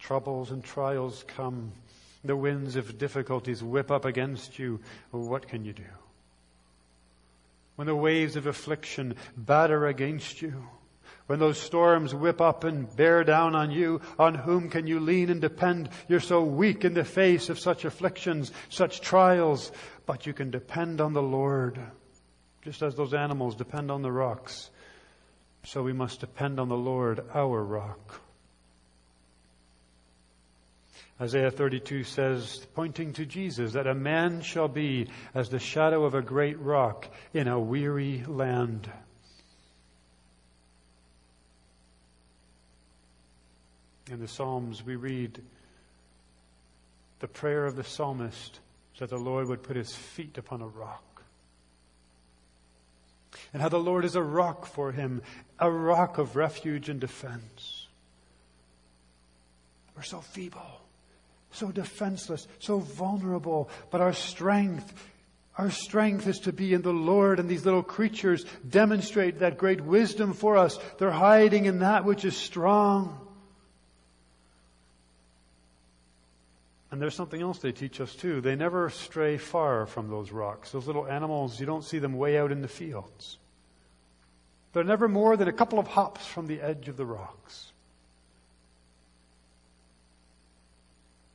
Troubles 0.00 0.50
and 0.50 0.64
trials 0.64 1.24
come. 1.28 1.70
The 2.24 2.34
winds 2.34 2.74
of 2.74 2.98
difficulties 2.98 3.62
whip 3.62 3.92
up 3.92 4.04
against 4.04 4.58
you. 4.58 4.80
What 5.12 5.46
can 5.46 5.64
you 5.64 5.72
do? 5.74 5.84
When 7.76 7.86
the 7.86 7.94
waves 7.94 8.34
of 8.34 8.48
affliction 8.48 9.14
batter 9.36 9.86
against 9.86 10.42
you, 10.42 10.66
when 11.28 11.38
those 11.38 11.60
storms 11.60 12.16
whip 12.16 12.40
up 12.40 12.64
and 12.64 12.96
bear 12.96 13.22
down 13.22 13.54
on 13.54 13.70
you, 13.70 14.00
on 14.18 14.34
whom 14.34 14.70
can 14.70 14.88
you 14.88 14.98
lean 14.98 15.30
and 15.30 15.40
depend? 15.40 15.90
You're 16.08 16.18
so 16.18 16.42
weak 16.42 16.84
in 16.84 16.94
the 16.94 17.04
face 17.04 17.48
of 17.48 17.60
such 17.60 17.84
afflictions, 17.84 18.50
such 18.70 19.00
trials, 19.00 19.70
but 20.04 20.26
you 20.26 20.32
can 20.32 20.50
depend 20.50 21.00
on 21.00 21.12
the 21.12 21.22
Lord 21.22 21.78
just 22.62 22.82
as 22.82 22.94
those 22.94 23.14
animals 23.14 23.54
depend 23.54 23.90
on 23.90 24.02
the 24.02 24.12
rocks. 24.12 24.70
So 25.64 25.82
we 25.82 25.92
must 25.92 26.20
depend 26.20 26.58
on 26.60 26.68
the 26.68 26.76
Lord, 26.76 27.20
our 27.34 27.62
rock. 27.62 28.20
Isaiah 31.20 31.50
32 31.50 32.04
says, 32.04 32.66
pointing 32.74 33.12
to 33.14 33.26
Jesus, 33.26 33.72
that 33.72 33.88
a 33.88 33.94
man 33.94 34.40
shall 34.40 34.68
be 34.68 35.08
as 35.34 35.48
the 35.48 35.58
shadow 35.58 36.04
of 36.04 36.14
a 36.14 36.22
great 36.22 36.58
rock 36.60 37.08
in 37.34 37.48
a 37.48 37.58
weary 37.58 38.22
land. 38.26 38.88
In 44.10 44.20
the 44.20 44.28
Psalms, 44.28 44.84
we 44.84 44.94
read 44.94 45.42
the 47.18 47.28
prayer 47.28 47.66
of 47.66 47.74
the 47.74 47.84
psalmist 47.84 48.60
that 48.98 49.10
the 49.10 49.18
Lord 49.18 49.48
would 49.48 49.62
put 49.62 49.76
his 49.76 49.94
feet 49.94 50.38
upon 50.38 50.62
a 50.62 50.66
rock. 50.68 51.17
And 53.52 53.62
how 53.62 53.68
the 53.68 53.78
Lord 53.78 54.04
is 54.04 54.16
a 54.16 54.22
rock 54.22 54.66
for 54.66 54.92
him, 54.92 55.22
a 55.58 55.70
rock 55.70 56.18
of 56.18 56.36
refuge 56.36 56.88
and 56.88 57.00
defense. 57.00 57.86
We're 59.96 60.02
so 60.02 60.20
feeble, 60.20 60.80
so 61.50 61.70
defenseless, 61.70 62.46
so 62.58 62.78
vulnerable, 62.78 63.68
but 63.90 64.00
our 64.00 64.12
strength 64.12 64.92
our 65.58 65.72
strength 65.72 66.28
is 66.28 66.38
to 66.40 66.52
be 66.52 66.72
in 66.72 66.82
the 66.82 66.92
Lord, 66.92 67.40
and 67.40 67.48
these 67.48 67.64
little 67.64 67.82
creatures 67.82 68.44
demonstrate 68.68 69.40
that 69.40 69.58
great 69.58 69.80
wisdom 69.80 70.32
for 70.32 70.56
us. 70.56 70.78
They're 70.98 71.10
hiding 71.10 71.64
in 71.64 71.80
that 71.80 72.04
which 72.04 72.24
is 72.24 72.36
strong. 72.36 73.27
And 76.90 77.02
there's 77.02 77.14
something 77.14 77.42
else 77.42 77.58
they 77.58 77.72
teach 77.72 78.00
us 78.00 78.14
too. 78.14 78.40
They 78.40 78.56
never 78.56 78.88
stray 78.88 79.36
far 79.36 79.86
from 79.86 80.08
those 80.08 80.32
rocks. 80.32 80.72
Those 80.72 80.86
little 80.86 81.06
animals, 81.06 81.60
you 81.60 81.66
don't 81.66 81.84
see 81.84 81.98
them 81.98 82.16
way 82.16 82.38
out 82.38 82.50
in 82.50 82.62
the 82.62 82.68
fields. 82.68 83.38
They're 84.72 84.84
never 84.84 85.08
more 85.08 85.36
than 85.36 85.48
a 85.48 85.52
couple 85.52 85.78
of 85.78 85.86
hops 85.86 86.26
from 86.26 86.46
the 86.46 86.60
edge 86.60 86.88
of 86.88 86.96
the 86.96 87.04
rocks. 87.06 87.72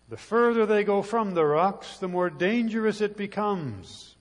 The 0.10 0.18
further 0.18 0.66
they 0.66 0.84
go 0.84 1.02
from 1.02 1.34
the 1.34 1.46
rocks, 1.46 1.98
the 1.98 2.08
more 2.08 2.30
dangerous 2.30 3.02
it 3.02 3.18
becomes. 3.18 4.16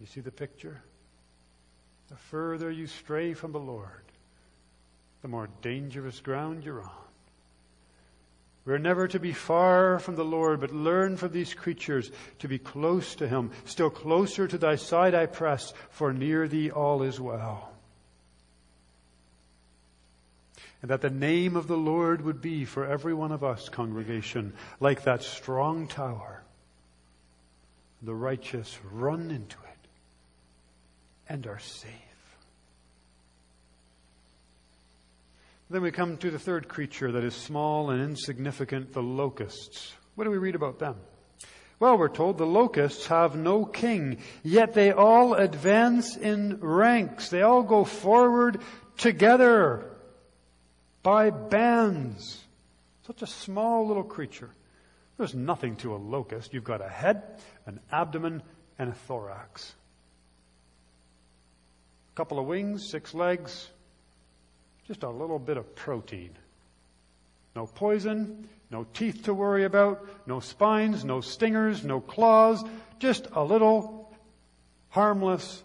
You 0.00 0.06
see 0.06 0.20
the 0.20 0.30
picture? 0.30 0.82
The 2.08 2.16
further 2.16 2.70
you 2.70 2.86
stray 2.86 3.34
from 3.34 3.52
the 3.52 3.58
Lord, 3.58 4.04
the 5.22 5.28
more 5.28 5.48
dangerous 5.62 6.20
ground 6.20 6.64
you're 6.64 6.82
on. 6.82 7.05
We're 8.66 8.78
never 8.78 9.06
to 9.06 9.20
be 9.20 9.32
far 9.32 10.00
from 10.00 10.16
the 10.16 10.24
Lord, 10.24 10.60
but 10.60 10.74
learn 10.74 11.16
from 11.16 11.30
these 11.30 11.54
creatures 11.54 12.10
to 12.40 12.48
be 12.48 12.58
close 12.58 13.14
to 13.14 13.28
Him. 13.28 13.52
Still 13.64 13.90
closer 13.90 14.48
to 14.48 14.58
thy 14.58 14.74
side 14.74 15.14
I 15.14 15.26
press, 15.26 15.72
for 15.88 16.12
near 16.12 16.48
thee 16.48 16.72
all 16.72 17.04
is 17.04 17.20
well. 17.20 17.72
And 20.82 20.90
that 20.90 21.00
the 21.00 21.10
name 21.10 21.56
of 21.56 21.68
the 21.68 21.76
Lord 21.76 22.22
would 22.22 22.42
be 22.42 22.64
for 22.64 22.84
every 22.84 23.14
one 23.14 23.30
of 23.30 23.44
us, 23.44 23.68
congregation, 23.68 24.52
like 24.80 25.04
that 25.04 25.22
strong 25.22 25.86
tower. 25.86 26.42
The 28.02 28.14
righteous 28.14 28.76
run 28.90 29.30
into 29.30 29.56
it 29.56 29.88
and 31.28 31.46
are 31.46 31.60
safe. 31.60 32.05
Then 35.68 35.82
we 35.82 35.90
come 35.90 36.16
to 36.18 36.30
the 36.30 36.38
third 36.38 36.68
creature 36.68 37.10
that 37.10 37.24
is 37.24 37.34
small 37.34 37.90
and 37.90 38.00
insignificant, 38.00 38.92
the 38.92 39.02
locusts. 39.02 39.92
What 40.14 40.24
do 40.24 40.30
we 40.30 40.38
read 40.38 40.54
about 40.54 40.78
them? 40.78 40.96
Well, 41.80 41.98
we're 41.98 42.08
told 42.08 42.38
the 42.38 42.46
locusts 42.46 43.06
have 43.08 43.36
no 43.36 43.64
king, 43.64 44.18
yet 44.44 44.74
they 44.74 44.92
all 44.92 45.34
advance 45.34 46.16
in 46.16 46.60
ranks. 46.60 47.28
They 47.30 47.42
all 47.42 47.64
go 47.64 47.84
forward 47.84 48.60
together 48.96 49.90
by 51.02 51.30
bands. 51.30 52.40
Such 53.06 53.22
a 53.22 53.26
small 53.26 53.88
little 53.88 54.04
creature. 54.04 54.50
There's 55.18 55.34
nothing 55.34 55.76
to 55.76 55.94
a 55.94 55.98
locust. 55.98 56.54
You've 56.54 56.64
got 56.64 56.80
a 56.80 56.88
head, 56.88 57.22
an 57.66 57.80
abdomen, 57.90 58.42
and 58.78 58.90
a 58.90 58.94
thorax. 58.94 59.74
A 62.12 62.16
couple 62.16 62.38
of 62.38 62.46
wings, 62.46 62.88
six 62.88 63.14
legs, 63.14 63.68
just 64.86 65.02
a 65.02 65.10
little 65.10 65.38
bit 65.38 65.56
of 65.56 65.74
protein. 65.74 66.30
No 67.54 67.66
poison, 67.66 68.48
no 68.70 68.84
teeth 68.92 69.24
to 69.24 69.34
worry 69.34 69.64
about, 69.64 70.06
no 70.26 70.40
spines, 70.40 71.04
no 71.04 71.20
stingers, 71.20 71.84
no 71.84 72.00
claws, 72.00 72.62
just 72.98 73.26
a 73.32 73.42
little 73.42 74.14
harmless 74.90 75.62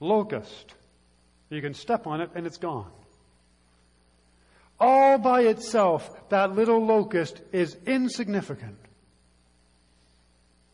locust. 0.00 0.74
You 1.48 1.60
can 1.60 1.74
step 1.74 2.06
on 2.06 2.20
it 2.20 2.30
and 2.34 2.46
it's 2.46 2.58
gone. 2.58 2.90
All 4.78 5.18
by 5.18 5.42
itself, 5.42 6.28
that 6.30 6.54
little 6.54 6.84
locust 6.84 7.40
is 7.52 7.76
insignificant. 7.86 8.78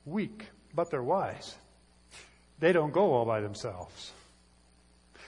Weak, 0.05 0.47
but 0.75 0.91
they're 0.91 1.03
wise. 1.03 1.57
They 2.61 2.73
don't 2.73 2.93
go 2.93 3.13
all 3.13 3.25
by 3.25 3.41
themselves. 3.41 4.13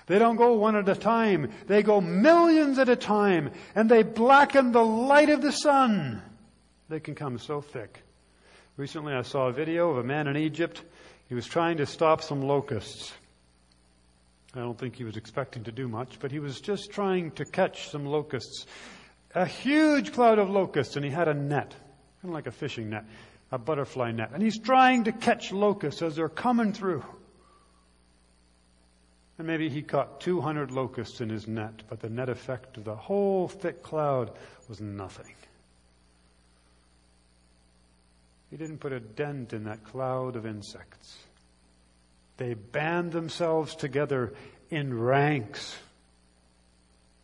They 0.08 0.18
don't 0.18 0.36
go 0.36 0.54
one 0.54 0.74
at 0.74 0.88
a 0.88 0.94
time. 0.94 1.50
They 1.66 1.82
go 1.82 2.00
millions 2.00 2.78
at 2.78 2.88
a 2.88 2.96
time 2.96 3.50
and 3.74 3.90
they 3.90 4.02
blacken 4.02 4.72
the 4.72 4.84
light 4.84 5.28
of 5.28 5.42
the 5.42 5.52
sun. 5.52 6.22
They 6.88 6.98
can 6.98 7.14
come 7.14 7.38
so 7.38 7.60
thick. 7.60 8.02
Recently 8.78 9.12
I 9.12 9.20
saw 9.20 9.48
a 9.48 9.52
video 9.52 9.90
of 9.90 9.98
a 9.98 10.02
man 10.02 10.26
in 10.26 10.36
Egypt. 10.36 10.82
He 11.28 11.34
was 11.34 11.46
trying 11.46 11.76
to 11.76 11.86
stop 11.86 12.22
some 12.22 12.40
locusts. 12.40 13.12
I 14.54 14.60
don't 14.60 14.78
think 14.78 14.96
he 14.96 15.04
was 15.04 15.18
expecting 15.18 15.64
to 15.64 15.72
do 15.72 15.88
much, 15.88 16.18
but 16.20 16.32
he 16.32 16.38
was 16.38 16.58
just 16.58 16.90
trying 16.90 17.30
to 17.32 17.44
catch 17.44 17.90
some 17.90 18.06
locusts. 18.06 18.64
A 19.34 19.44
huge 19.44 20.14
cloud 20.14 20.38
of 20.38 20.48
locusts 20.48 20.96
and 20.96 21.04
he 21.04 21.10
had 21.10 21.28
a 21.28 21.34
net, 21.34 21.72
kind 22.22 22.24
of 22.24 22.30
like 22.30 22.46
a 22.46 22.50
fishing 22.50 22.88
net, 22.88 23.04
a 23.52 23.58
butterfly 23.58 24.12
net. 24.12 24.30
And 24.32 24.42
he's 24.42 24.58
trying 24.58 25.04
to 25.04 25.12
catch 25.12 25.52
locusts 25.52 26.00
as 26.00 26.16
they're 26.16 26.30
coming 26.30 26.72
through. 26.72 27.04
And 29.38 29.46
maybe 29.46 29.68
he 29.68 29.82
caught 29.82 30.20
200 30.20 30.72
locusts 30.72 31.20
in 31.20 31.30
his 31.30 31.46
net, 31.46 31.82
but 31.88 32.00
the 32.00 32.10
net 32.10 32.28
effect 32.28 32.76
of 32.76 32.84
the 32.84 32.96
whole 32.96 33.46
thick 33.46 33.84
cloud 33.84 34.32
was 34.68 34.80
nothing. 34.80 35.32
He 38.50 38.56
didn't 38.56 38.78
put 38.78 38.92
a 38.92 39.00
dent 39.00 39.52
in 39.52 39.64
that 39.64 39.84
cloud 39.84 40.34
of 40.34 40.44
insects. 40.44 41.16
They 42.36 42.54
band 42.54 43.12
themselves 43.12 43.74
together 43.76 44.32
in 44.70 44.98
ranks. 44.98 45.76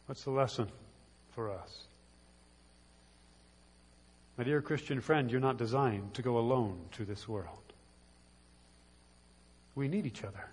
What's 0.06 0.24
the 0.24 0.30
lesson 0.30 0.68
for 1.32 1.50
us? 1.50 1.86
My 4.36 4.44
dear 4.44 4.60
Christian 4.60 5.00
friend, 5.00 5.30
you're 5.30 5.40
not 5.40 5.56
designed 5.56 6.14
to 6.14 6.22
go 6.22 6.38
alone 6.38 6.78
to 6.92 7.04
this 7.04 7.28
world. 7.28 7.58
We 9.74 9.88
need 9.88 10.06
each 10.06 10.24
other. 10.24 10.44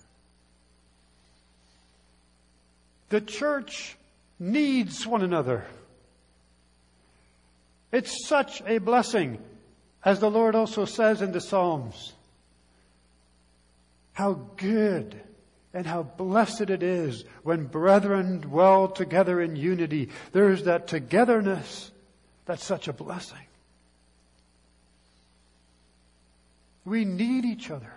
The 3.12 3.19
church 3.19 3.97
needs 4.39 5.06
one 5.06 5.21
another. 5.21 5.65
It's 7.91 8.26
such 8.26 8.63
a 8.65 8.78
blessing, 8.78 9.38
as 10.04 10.21
the 10.21 10.32
Lord 10.32 10.56
also 10.56 10.86
says 10.86 11.21
in 11.21 11.34
the 11.34 11.41
Psalms. 11.41 12.13
How 14.13 14.39
good 14.56 15.19
and 15.74 15.86
how 15.86 16.04
blessed 16.04 16.69
it 16.69 16.84
is 16.84 17.26
when 17.43 17.65
brethren 17.65 18.39
dwell 18.39 18.88
together 18.88 19.41
in 19.41 19.58
unity. 19.58 20.08
There 20.32 20.50
is 20.50 20.63
that 20.63 20.88
togetherness 20.88 21.91
that's 22.45 22.63
such 22.63 22.88
a 22.88 22.93
blessing. 22.93 23.45
We 26.86 27.04
need 27.04 27.43
each 27.43 27.69
other 27.69 27.93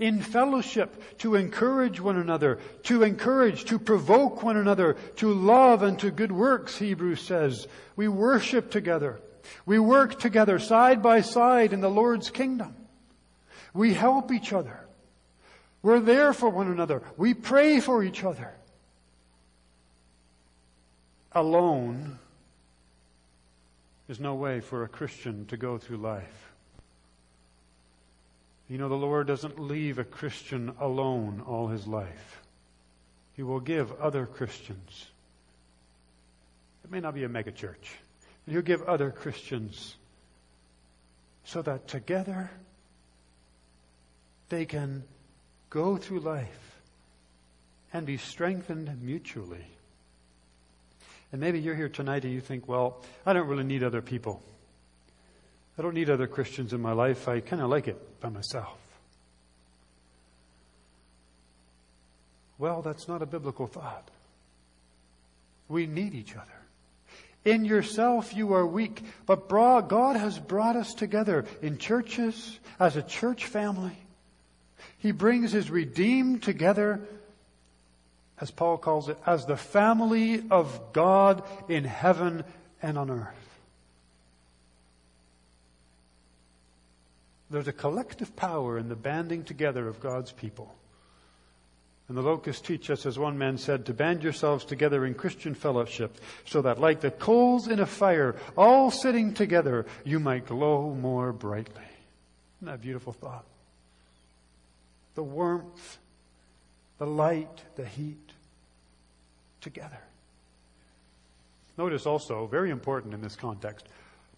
in 0.00 0.20
fellowship 0.22 1.18
to 1.18 1.36
encourage 1.36 2.00
one 2.00 2.16
another, 2.16 2.58
to 2.84 3.02
encourage, 3.02 3.66
to 3.66 3.78
provoke 3.78 4.42
one 4.42 4.56
another, 4.56 4.94
to 5.16 5.32
love 5.32 5.82
and 5.82 5.98
to 6.00 6.10
good 6.10 6.32
works, 6.32 6.76
Hebrews 6.76 7.20
says. 7.20 7.68
We 7.94 8.08
worship 8.08 8.70
together. 8.70 9.20
We 9.66 9.78
work 9.78 10.18
together 10.18 10.58
side 10.58 11.02
by 11.02 11.20
side 11.20 11.72
in 11.72 11.80
the 11.80 11.90
Lord's 11.90 12.30
kingdom. 12.30 12.74
We 13.74 13.94
help 13.94 14.32
each 14.32 14.52
other. 14.52 14.80
We're 15.82 16.00
there 16.00 16.32
for 16.32 16.48
one 16.48 16.68
another. 16.68 17.02
We 17.16 17.34
pray 17.34 17.80
for 17.80 18.02
each 18.02 18.24
other. 18.24 18.52
Alone 21.32 22.18
is 24.08 24.18
no 24.18 24.34
way 24.34 24.60
for 24.60 24.82
a 24.82 24.88
Christian 24.88 25.46
to 25.46 25.56
go 25.56 25.78
through 25.78 25.98
life. 25.98 26.49
You 28.70 28.78
know, 28.78 28.88
the 28.88 28.94
Lord 28.94 29.26
doesn't 29.26 29.58
leave 29.58 29.98
a 29.98 30.04
Christian 30.04 30.72
alone 30.78 31.42
all 31.44 31.66
his 31.66 31.88
life. 31.88 32.40
He 33.34 33.42
will 33.42 33.58
give 33.58 33.90
other 34.00 34.26
Christians. 34.26 35.08
It 36.84 36.90
may 36.92 37.00
not 37.00 37.14
be 37.14 37.24
a 37.24 37.28
megachurch, 37.28 37.96
but 38.44 38.52
he'll 38.52 38.62
give 38.62 38.82
other 38.82 39.10
Christians 39.10 39.96
so 41.42 41.62
that 41.62 41.88
together 41.88 42.48
they 44.50 44.66
can 44.66 45.02
go 45.68 45.96
through 45.96 46.20
life 46.20 46.76
and 47.92 48.06
be 48.06 48.18
strengthened 48.18 49.02
mutually. 49.02 49.66
And 51.32 51.40
maybe 51.40 51.58
you're 51.58 51.74
here 51.74 51.88
tonight 51.88 52.24
and 52.24 52.32
you 52.32 52.40
think, 52.40 52.68
well, 52.68 53.02
I 53.26 53.32
don't 53.32 53.48
really 53.48 53.64
need 53.64 53.82
other 53.82 54.00
people. 54.00 54.40
I 55.80 55.82
don't 55.82 55.94
need 55.94 56.10
other 56.10 56.26
Christians 56.26 56.74
in 56.74 56.82
my 56.82 56.92
life. 56.92 57.26
I 57.26 57.40
kind 57.40 57.62
of 57.62 57.70
like 57.70 57.88
it 57.88 58.20
by 58.20 58.28
myself. 58.28 58.76
Well, 62.58 62.82
that's 62.82 63.08
not 63.08 63.22
a 63.22 63.26
biblical 63.26 63.66
thought. 63.66 64.10
We 65.70 65.86
need 65.86 66.14
each 66.14 66.36
other. 66.36 66.44
In 67.46 67.64
yourself, 67.64 68.36
you 68.36 68.52
are 68.52 68.66
weak, 68.66 69.02
but 69.24 69.48
God 69.48 70.16
has 70.16 70.38
brought 70.38 70.76
us 70.76 70.92
together 70.92 71.46
in 71.62 71.78
churches, 71.78 72.58
as 72.78 72.96
a 72.96 73.02
church 73.02 73.46
family. 73.46 73.96
He 74.98 75.12
brings 75.12 75.52
His 75.52 75.70
redeemed 75.70 76.42
together, 76.42 77.00
as 78.38 78.50
Paul 78.50 78.76
calls 78.76 79.08
it, 79.08 79.16
as 79.24 79.46
the 79.46 79.56
family 79.56 80.44
of 80.50 80.92
God 80.92 81.42
in 81.70 81.84
heaven 81.84 82.44
and 82.82 82.98
on 82.98 83.08
earth. 83.08 83.59
There's 87.50 87.68
a 87.68 87.72
collective 87.72 88.36
power 88.36 88.78
in 88.78 88.88
the 88.88 88.96
banding 88.96 89.42
together 89.42 89.88
of 89.88 90.00
God's 90.00 90.30
people. 90.30 90.72
And 92.08 92.16
the 92.16 92.22
locusts 92.22 92.66
teach 92.66 92.90
us, 92.90 93.06
as 93.06 93.18
one 93.18 93.38
man 93.38 93.56
said, 93.56 93.86
to 93.86 93.94
band 93.94 94.22
yourselves 94.22 94.64
together 94.64 95.04
in 95.04 95.14
Christian 95.14 95.54
fellowship, 95.54 96.18
so 96.44 96.62
that 96.62 96.80
like 96.80 97.00
the 97.00 97.10
coals 97.10 97.68
in 97.68 97.78
a 97.78 97.86
fire, 97.86 98.36
all 98.56 98.90
sitting 98.90 99.32
together, 99.32 99.86
you 100.04 100.18
might 100.18 100.46
glow 100.46 100.92
more 100.92 101.32
brightly. 101.32 101.84
Isn't 102.58 102.66
that 102.66 102.74
a 102.74 102.78
beautiful 102.78 103.12
thought? 103.12 103.44
The 105.14 105.22
warmth, 105.22 105.98
the 106.98 107.06
light, 107.06 107.62
the 107.76 107.84
heat, 107.84 108.32
together. 109.60 110.00
Notice 111.78 112.06
also, 112.06 112.46
very 112.46 112.70
important 112.70 113.14
in 113.14 113.22
this 113.22 113.36
context, 113.36 113.86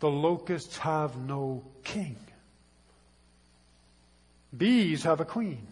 the 0.00 0.10
locusts 0.10 0.76
have 0.78 1.16
no 1.16 1.64
king. 1.84 2.16
Bees 4.56 5.02
have 5.04 5.20
a 5.20 5.24
queen. 5.24 5.66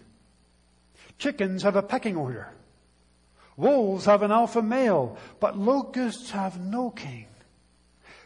Chickens 1.18 1.62
have 1.62 1.76
a 1.76 1.82
pecking 1.82 2.16
order. 2.16 2.48
Wolves 3.56 4.06
have 4.06 4.22
an 4.22 4.32
alpha 4.32 4.62
male, 4.62 5.18
but 5.38 5.58
locusts 5.58 6.30
have 6.30 6.58
no 6.58 6.90
king. 6.90 7.26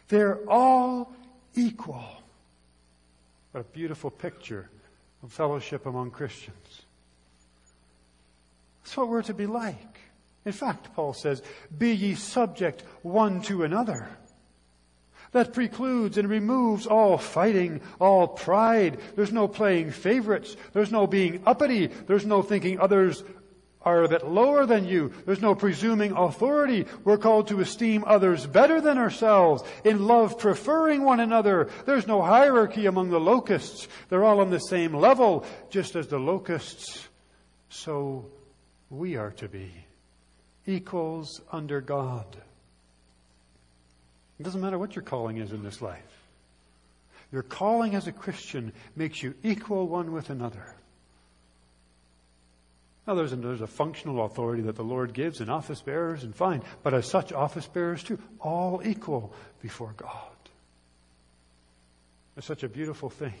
They're 0.07 0.39
all 0.49 1.13
equal. 1.55 2.05
What 3.51 3.61
a 3.61 3.63
beautiful 3.63 4.11
picture 4.11 4.69
of 5.23 5.31
fellowship 5.33 5.85
among 5.85 6.11
Christians. 6.11 6.83
That's 8.83 8.95
what 8.95 9.09
we're 9.09 9.23
to 9.23 9.33
be 9.33 9.47
like. 9.47 9.99
In 10.45 10.51
fact, 10.51 10.93
Paul 10.93 11.13
says, 11.13 11.41
be 11.77 11.91
ye 11.91 12.15
subject 12.15 12.83
one 13.01 13.41
to 13.43 13.63
another 13.63 14.07
that 15.35 15.51
precludes 15.51 16.17
and 16.17 16.29
removes 16.29 16.87
all 16.87 17.17
fighting, 17.17 17.81
all 17.99 18.25
pride. 18.25 18.97
There's 19.17 19.33
no 19.33 19.49
playing 19.49 19.91
favorites. 19.91 20.55
There's 20.71 20.93
no 20.93 21.07
being 21.07 21.43
uppity. 21.45 21.87
There's 21.87 22.25
no 22.25 22.41
thinking 22.41 22.79
others 22.79 23.21
are 23.81 24.03
a 24.03 24.07
bit 24.07 24.25
lower 24.25 24.65
than 24.65 24.85
you. 24.85 25.11
There's 25.25 25.41
no 25.41 25.53
presuming 25.53 26.13
authority. 26.13 26.85
We're 27.03 27.17
called 27.17 27.49
to 27.49 27.59
esteem 27.59 28.05
others 28.07 28.47
better 28.47 28.79
than 28.79 28.97
ourselves, 28.97 29.61
in 29.83 30.07
love 30.07 30.39
preferring 30.39 31.03
one 31.03 31.19
another. 31.19 31.69
There's 31.85 32.07
no 32.07 32.21
hierarchy 32.21 32.85
among 32.85 33.09
the 33.09 33.19
locusts. 33.19 33.89
They're 34.07 34.23
all 34.23 34.39
on 34.39 34.51
the 34.51 34.59
same 34.59 34.93
level, 34.93 35.43
just 35.69 35.97
as 35.97 36.07
the 36.07 36.17
locusts, 36.17 37.09
so 37.67 38.31
we 38.89 39.17
are 39.17 39.31
to 39.31 39.49
be. 39.49 39.69
Equals 40.65 41.41
under 41.51 41.81
God. 41.81 42.37
It 44.39 44.43
doesn't 44.43 44.61
matter 44.61 44.77
what 44.77 44.95
your 44.95 45.03
calling 45.03 45.37
is 45.37 45.51
in 45.51 45.63
this 45.63 45.81
life. 45.81 46.01
Your 47.31 47.43
calling 47.43 47.95
as 47.95 48.07
a 48.07 48.11
Christian 48.11 48.73
makes 48.95 49.21
you 49.23 49.33
equal 49.43 49.87
one 49.87 50.11
with 50.11 50.29
another. 50.29 50.75
Now, 53.07 53.13
there's 53.13 53.33
a, 53.33 53.35
there's 53.35 53.61
a 53.61 53.67
functional 53.67 54.25
authority 54.25 54.63
that 54.63 54.75
the 54.75 54.83
Lord 54.83 55.13
gives 55.13 55.39
in 55.39 55.49
office 55.49 55.81
bearers, 55.81 56.23
and 56.23 56.35
fine. 56.35 56.63
But 56.81 56.93
as 56.93 57.07
such, 57.07 57.31
office 57.31 57.67
bearers 57.67 58.03
too, 58.03 58.19
all 58.39 58.81
equal 58.83 59.33
before 59.61 59.93
God. 59.95 60.31
It's 62.35 62.47
such 62.47 62.63
a 62.63 62.69
beautiful 62.69 63.09
thing. 63.09 63.33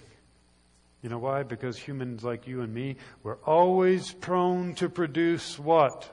You 1.01 1.09
know 1.09 1.17
why? 1.17 1.43
Because 1.43 1.77
humans 1.77 2.23
like 2.23 2.47
you 2.47 2.61
and 2.61 2.73
me, 2.73 2.95
we're 3.23 3.37
always 3.45 4.11
prone 4.11 4.75
to 4.75 4.89
produce 4.89 5.59
what? 5.59 6.09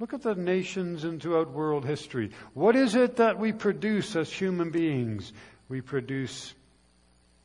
Look 0.00 0.14
at 0.14 0.22
the 0.22 0.34
nations 0.34 1.04
and 1.04 1.20
throughout 1.20 1.50
world 1.50 1.84
history. 1.84 2.30
What 2.54 2.74
is 2.74 2.94
it 2.94 3.16
that 3.16 3.38
we 3.38 3.52
produce 3.52 4.16
as 4.16 4.32
human 4.32 4.70
beings? 4.70 5.34
We 5.68 5.82
produce 5.82 6.54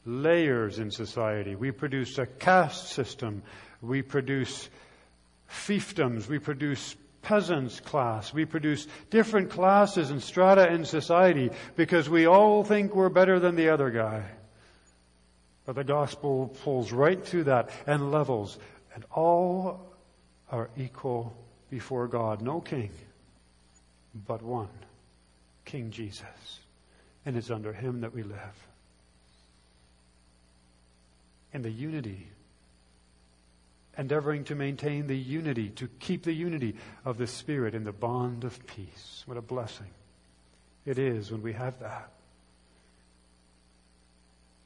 layers 0.05 0.79
in 0.79 0.89
society. 0.89 1.55
We 1.55 1.71
produce 1.71 2.17
a 2.17 2.25
caste 2.25 2.93
system. 2.93 3.43
We 3.81 4.01
produce 4.01 4.69
fiefdoms. 5.51 6.29
We 6.29 6.39
produce 6.39 6.95
peasants 7.21 7.81
class. 7.81 8.33
We 8.33 8.45
produce 8.45 8.87
different 9.09 9.49
classes 9.49 10.09
and 10.09 10.23
strata 10.23 10.71
in 10.71 10.85
society 10.85 11.51
because 11.75 12.09
we 12.09 12.25
all 12.25 12.63
think 12.63 12.95
we're 12.95 13.09
better 13.09 13.37
than 13.37 13.57
the 13.57 13.67
other 13.67 13.89
guy. 13.89 14.23
But 15.65 15.75
the 15.75 15.83
gospel 15.83 16.55
pulls 16.63 16.93
right 16.93 17.21
through 17.21 17.45
that 17.45 17.69
and 17.85 18.13
levels, 18.13 18.57
and 18.93 19.03
all 19.11 19.91
are 20.49 20.69
equal 20.77 21.35
before 21.69 22.08
God. 22.08 22.41
No 22.41 22.62
king, 22.62 22.91
but 24.28 24.41
one 24.41 24.69
King 25.65 25.91
Jesus. 25.91 26.60
And 27.25 27.36
it's 27.36 27.49
under 27.49 27.73
him 27.73 28.01
that 28.01 28.13
we 28.13 28.23
live. 28.23 28.67
And 31.54 31.65
the 31.65 31.71
unity, 31.71 32.28
endeavoring 33.97 34.43
to 34.45 34.56
maintain 34.56 35.08
the 35.08 35.17
unity, 35.17 35.69
to 35.69 35.88
keep 35.99 36.23
the 36.23 36.34
unity 36.34 36.75
of 37.04 37.17
the 37.17 37.28
Spirit 37.28 37.73
in 37.73 37.84
the 37.84 37.91
bond 37.91 38.43
of 38.43 38.65
peace. 38.67 39.23
What 39.25 39.38
a 39.38 39.41
blessing 39.41 39.88
it 40.86 40.99
is 40.99 41.32
when 41.32 41.41
we 41.41 41.54
have 41.54 41.80
that. 41.80 42.10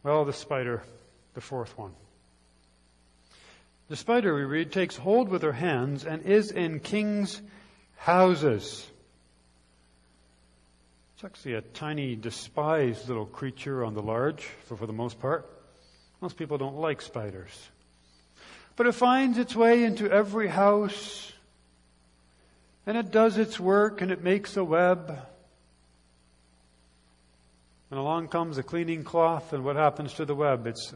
Well, 0.03 0.25
the 0.25 0.33
spider, 0.33 0.83
the 1.33 1.41
fourth 1.41 1.77
one. 1.77 1.93
The 3.89 3.95
spider, 3.95 4.35
we 4.35 4.43
read, 4.43 4.71
takes 4.71 4.95
hold 4.95 5.29
with 5.29 5.41
her 5.41 5.51
hands 5.51 6.05
and 6.05 6.21
is 6.21 6.51
in 6.51 6.79
kings' 6.79 7.41
houses. 7.95 8.87
It's 11.15 11.23
actually 11.23 11.55
a 11.55 11.61
tiny, 11.61 12.15
despised 12.15 13.07
little 13.07 13.25
creature 13.25 13.83
on 13.83 13.95
the 13.95 14.03
large, 14.03 14.43
for, 14.65 14.77
for 14.77 14.85
the 14.85 14.93
most 14.93 15.19
part. 15.19 15.49
Most 16.21 16.37
people 16.37 16.59
don't 16.59 16.77
like 16.77 17.01
spiders. 17.01 17.51
But 18.75 18.85
it 18.85 18.91
finds 18.91 19.39
its 19.39 19.55
way 19.55 19.83
into 19.83 20.09
every 20.09 20.49
house, 20.49 21.33
and 22.85 22.95
it 22.95 23.09
does 23.09 23.39
its 23.39 23.59
work, 23.59 24.01
and 24.01 24.11
it 24.11 24.23
makes 24.23 24.55
a 24.55 24.63
web. 24.63 25.19
And 27.89 27.99
along 27.99 28.27
comes 28.27 28.59
a 28.59 28.63
cleaning 28.63 29.03
cloth, 29.03 29.51
and 29.51 29.65
what 29.65 29.77
happens 29.77 30.13
to 30.13 30.25
the 30.25 30.35
web? 30.35 30.67
It's 30.67 30.93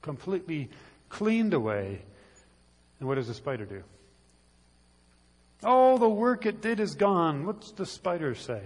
completely 0.00 0.70
cleaned 1.08 1.54
away 1.54 2.02
and 3.00 3.08
what 3.08 3.16
does 3.16 3.26
the 3.26 3.34
spider 3.34 3.64
do? 3.64 3.82
All 5.64 5.98
the 5.98 6.08
work 6.08 6.46
it 6.46 6.60
did 6.60 6.80
is 6.80 6.94
gone. 6.94 7.44
What's 7.46 7.72
the 7.72 7.86
spider 7.86 8.34
say? 8.34 8.62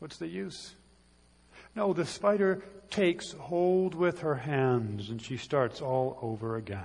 What's 0.00 0.18
the 0.18 0.28
use? 0.28 0.74
No, 1.74 1.92
the 1.92 2.06
spider 2.06 2.62
takes 2.90 3.32
hold 3.32 3.94
with 3.94 4.20
her 4.20 4.34
hands 4.34 5.10
and 5.10 5.22
she 5.22 5.36
starts 5.36 5.80
all 5.80 6.18
over 6.22 6.56
again. 6.56 6.82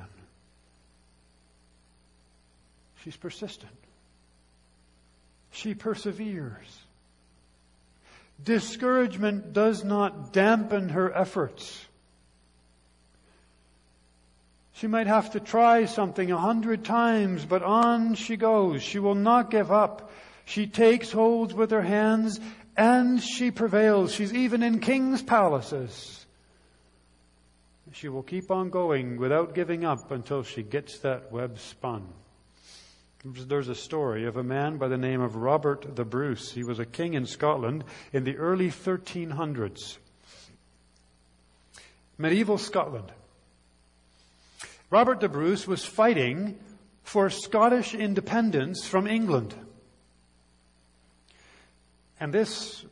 She's 3.04 3.18
persistent. 3.18 3.72
She 5.52 5.74
perseveres. 5.76 6.80
Discouragement 8.44 9.54
does 9.54 9.84
not 9.84 10.34
dampen 10.34 10.90
her 10.90 11.16
efforts. 11.16 11.86
She 14.74 14.88
might 14.88 15.08
have 15.08 15.32
to 15.32 15.40
try 15.40 15.86
something 15.86 16.32
a 16.32 16.38
hundred 16.38 16.84
times, 16.84 17.46
but 17.46 17.64
on 17.64 18.16
she 18.16 18.38
goes. 18.38 18.82
She 18.82 19.00
will 19.00 19.16
not 19.16 19.52
give 19.52 19.72
up. 19.72 20.12
She 20.46 20.68
takes 20.68 21.12
hold 21.12 21.54
with 21.54 21.72
her 21.72 21.82
hands 21.82 22.40
and 22.76 23.22
she 23.22 23.52
prevails. 23.52 24.14
She's 24.14 24.34
even 24.34 24.64
in 24.64 24.80
king's 24.80 25.22
palaces. 25.22 26.26
She 27.94 28.10
will 28.10 28.24
keep 28.24 28.50
on 28.50 28.72
going 28.72 29.18
without 29.18 29.54
giving 29.54 29.86
up 29.86 30.10
until 30.10 30.42
she 30.42 30.64
gets 30.64 31.00
that 31.00 31.32
web 31.32 31.60
spun. 31.60 32.08
There's 33.24 33.70
a 33.70 33.76
story 33.76 34.26
of 34.26 34.36
a 34.36 34.44
man 34.44 34.78
by 34.78 34.88
the 34.88 34.98
name 34.98 35.22
of 35.22 35.36
Robert 35.36 35.96
the 35.96 36.04
Bruce. 36.04 36.52
He 36.52 36.64
was 36.64 36.80
a 36.80 36.86
king 36.86 37.14
in 37.14 37.26
Scotland 37.26 37.84
in 38.12 38.24
the 38.24 38.36
early 38.38 38.70
1300s. 38.70 39.98
Medieval 42.18 42.58
Scotland. 42.58 43.12
Robert 44.94 45.22
de 45.22 45.28
Bruce 45.28 45.68
was 45.68 45.84
fighting 45.84 46.56
for 47.02 47.28
Scottish 47.32 47.96
independence 47.96 48.86
from 48.86 49.08
England. 49.08 49.56
And 52.20 52.32
this 52.32 52.86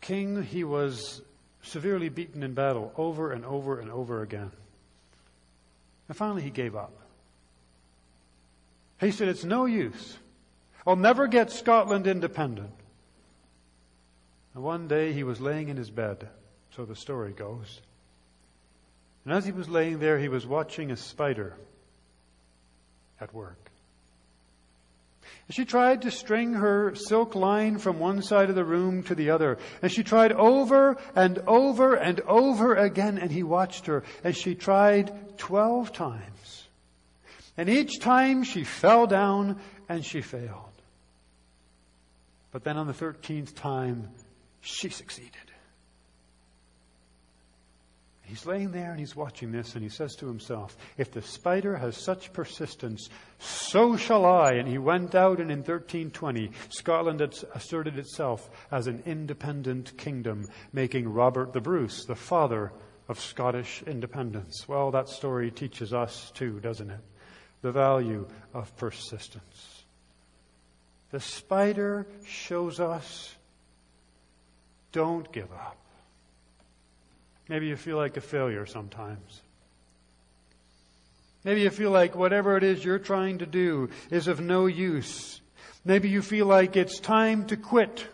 king, 0.00 0.44
he 0.44 0.62
was 0.62 1.20
severely 1.62 2.10
beaten 2.10 2.44
in 2.44 2.54
battle 2.54 2.92
over 2.96 3.32
and 3.32 3.44
over 3.44 3.80
and 3.80 3.90
over 3.90 4.22
again. 4.22 4.52
And 6.06 6.16
finally 6.16 6.42
he 6.42 6.50
gave 6.50 6.76
up. 6.76 6.92
He 9.00 9.10
said, 9.10 9.26
It's 9.26 9.42
no 9.42 9.64
use. 9.64 10.16
I'll 10.86 10.94
never 10.94 11.26
get 11.26 11.50
Scotland 11.50 12.06
independent. 12.06 12.70
And 14.54 14.62
one 14.62 14.86
day 14.86 15.12
he 15.12 15.24
was 15.24 15.40
laying 15.40 15.70
in 15.70 15.76
his 15.76 15.90
bed, 15.90 16.28
so 16.70 16.84
the 16.84 16.94
story 16.94 17.32
goes. 17.32 17.80
And 19.24 19.32
as 19.32 19.46
he 19.46 19.52
was 19.52 19.68
laying 19.68 19.98
there, 19.98 20.18
he 20.18 20.28
was 20.28 20.46
watching 20.46 20.90
a 20.90 20.96
spider 20.96 21.56
at 23.20 23.32
work. 23.32 23.70
And 25.46 25.54
she 25.54 25.64
tried 25.64 26.02
to 26.02 26.10
string 26.10 26.54
her 26.54 26.94
silk 26.94 27.34
line 27.34 27.78
from 27.78 27.98
one 27.98 28.22
side 28.22 28.48
of 28.48 28.54
the 28.54 28.64
room 28.64 29.02
to 29.04 29.14
the 29.14 29.30
other. 29.30 29.58
And 29.82 29.90
she 29.90 30.02
tried 30.02 30.32
over 30.32 30.96
and 31.14 31.38
over 31.46 31.94
and 31.94 32.20
over 32.20 32.74
again, 32.74 33.18
and 33.18 33.30
he 33.30 33.42
watched 33.42 33.86
her. 33.86 34.04
And 34.22 34.36
she 34.36 34.54
tried 34.54 35.38
twelve 35.38 35.92
times. 35.92 36.68
And 37.56 37.68
each 37.68 38.00
time 38.00 38.42
she 38.44 38.64
fell 38.64 39.06
down 39.06 39.60
and 39.88 40.04
she 40.04 40.22
failed. 40.22 40.72
But 42.52 42.64
then 42.64 42.76
on 42.76 42.86
the 42.86 42.94
thirteenth 42.94 43.54
time, 43.54 44.10
she 44.60 44.88
succeeded. 44.88 45.43
He's 48.34 48.46
laying 48.46 48.72
there 48.72 48.90
and 48.90 48.98
he's 48.98 49.14
watching 49.14 49.52
this 49.52 49.74
and 49.74 49.84
he 49.84 49.88
says 49.88 50.16
to 50.16 50.26
himself, 50.26 50.76
if 50.98 51.12
the 51.12 51.22
spider 51.22 51.76
has 51.76 51.96
such 51.96 52.32
persistence, 52.32 53.08
so 53.38 53.96
shall 53.96 54.26
I. 54.26 54.54
And 54.54 54.66
he 54.66 54.76
went 54.76 55.14
out 55.14 55.38
and 55.38 55.52
in 55.52 55.58
1320, 55.58 56.50
Scotland 56.68 57.20
asserted 57.20 57.96
itself 57.96 58.50
as 58.72 58.88
an 58.88 59.04
independent 59.06 59.96
kingdom, 59.96 60.48
making 60.72 61.08
Robert 61.08 61.52
the 61.52 61.60
Bruce 61.60 62.06
the 62.06 62.16
father 62.16 62.72
of 63.06 63.20
Scottish 63.20 63.84
independence. 63.86 64.66
Well, 64.66 64.90
that 64.90 65.08
story 65.08 65.52
teaches 65.52 65.92
us 65.92 66.32
too, 66.34 66.58
doesn't 66.58 66.90
it? 66.90 67.04
The 67.62 67.70
value 67.70 68.26
of 68.52 68.76
persistence. 68.76 69.84
The 71.12 71.20
spider 71.20 72.08
shows 72.26 72.80
us 72.80 73.36
don't 74.90 75.30
give 75.30 75.52
up. 75.52 75.83
Maybe 77.48 77.66
you 77.66 77.76
feel 77.76 77.96
like 77.96 78.16
a 78.16 78.20
failure 78.20 78.66
sometimes. 78.66 79.42
Maybe 81.44 81.60
you 81.60 81.70
feel 81.70 81.90
like 81.90 82.16
whatever 82.16 82.56
it 82.56 82.62
is 82.62 82.82
you're 82.82 82.98
trying 82.98 83.38
to 83.38 83.46
do 83.46 83.90
is 84.10 84.28
of 84.28 84.40
no 84.40 84.66
use. 84.66 85.42
Maybe 85.84 86.08
you 86.08 86.22
feel 86.22 86.46
like 86.46 86.76
it's 86.76 86.98
time 86.98 87.46
to 87.46 87.56
quit. 87.56 88.06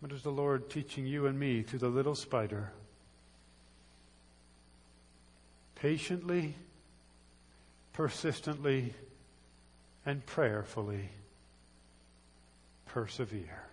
What 0.00 0.12
is 0.12 0.22
the 0.22 0.30
Lord 0.30 0.70
teaching 0.70 1.06
you 1.06 1.26
and 1.26 1.38
me 1.38 1.62
through 1.62 1.80
the 1.80 1.88
little 1.88 2.14
spider? 2.14 2.72
Patiently, 5.74 6.54
persistently, 7.92 8.94
and 10.06 10.24
prayerfully 10.24 11.10
persevere. 12.86 13.65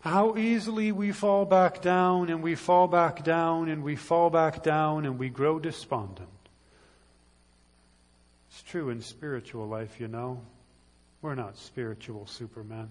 How 0.00 0.36
easily 0.36 0.92
we 0.92 1.12
fall 1.12 1.44
back 1.44 1.82
down 1.82 2.30
and 2.30 2.42
we 2.42 2.54
fall 2.54 2.86
back 2.86 3.24
down 3.24 3.68
and 3.68 3.82
we 3.82 3.96
fall 3.96 4.30
back 4.30 4.62
down 4.62 5.04
and 5.04 5.18
we 5.18 5.28
grow 5.28 5.58
despondent. 5.58 6.28
It's 8.50 8.62
true 8.62 8.90
in 8.90 9.02
spiritual 9.02 9.66
life, 9.66 10.00
you 10.00 10.08
know. 10.08 10.40
We're 11.20 11.34
not 11.34 11.56
spiritual 11.56 12.26
supermen. 12.26 12.88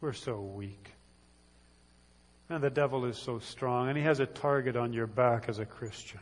We're 0.00 0.12
so 0.12 0.40
weak. 0.40 0.92
And 2.48 2.62
the 2.62 2.70
devil 2.70 3.04
is 3.04 3.16
so 3.16 3.38
strong, 3.38 3.88
and 3.88 3.96
he 3.96 4.04
has 4.04 4.20
a 4.20 4.26
target 4.26 4.76
on 4.76 4.92
your 4.92 5.06
back 5.06 5.48
as 5.48 5.58
a 5.58 5.64
Christian. 5.64 6.20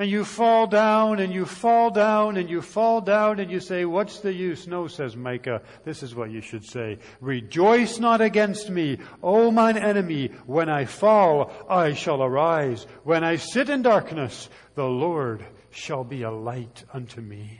And 0.00 0.08
you 0.08 0.24
fall 0.24 0.68
down 0.68 1.18
and 1.18 1.32
you 1.32 1.44
fall 1.44 1.90
down 1.90 2.36
and 2.36 2.48
you 2.48 2.62
fall 2.62 3.00
down 3.00 3.40
and 3.40 3.50
you 3.50 3.58
say, 3.58 3.84
what's 3.84 4.20
the 4.20 4.32
use? 4.32 4.68
No, 4.68 4.86
says 4.86 5.16
Micah. 5.16 5.60
This 5.84 6.04
is 6.04 6.14
what 6.14 6.30
you 6.30 6.40
should 6.40 6.64
say. 6.64 7.00
Rejoice 7.20 7.98
not 7.98 8.20
against 8.20 8.70
me, 8.70 8.98
O 9.24 9.50
mine 9.50 9.76
enemy. 9.76 10.28
When 10.46 10.68
I 10.68 10.84
fall, 10.84 11.52
I 11.68 11.94
shall 11.94 12.22
arise. 12.22 12.86
When 13.02 13.24
I 13.24 13.36
sit 13.36 13.70
in 13.70 13.82
darkness, 13.82 14.48
the 14.76 14.86
Lord 14.86 15.44
shall 15.70 16.04
be 16.04 16.22
a 16.22 16.30
light 16.30 16.84
unto 16.92 17.20
me. 17.20 17.58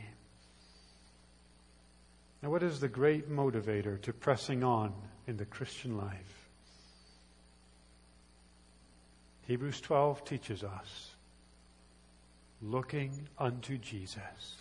Now 2.41 2.51
what 2.51 2.63
is 2.63 2.79
the 2.79 2.89
great 2.89 3.29
motivator 3.29 4.01
to 4.03 4.13
pressing 4.13 4.63
on 4.63 4.95
in 5.27 5.37
the 5.37 5.45
Christian 5.45 5.97
life? 5.97 6.49
Hebrews 9.49 9.81
12 9.81 10.25
teaches 10.25 10.63
us 10.63 11.08
looking 12.61 13.29
unto 13.39 13.79
Jesus. 13.79 14.57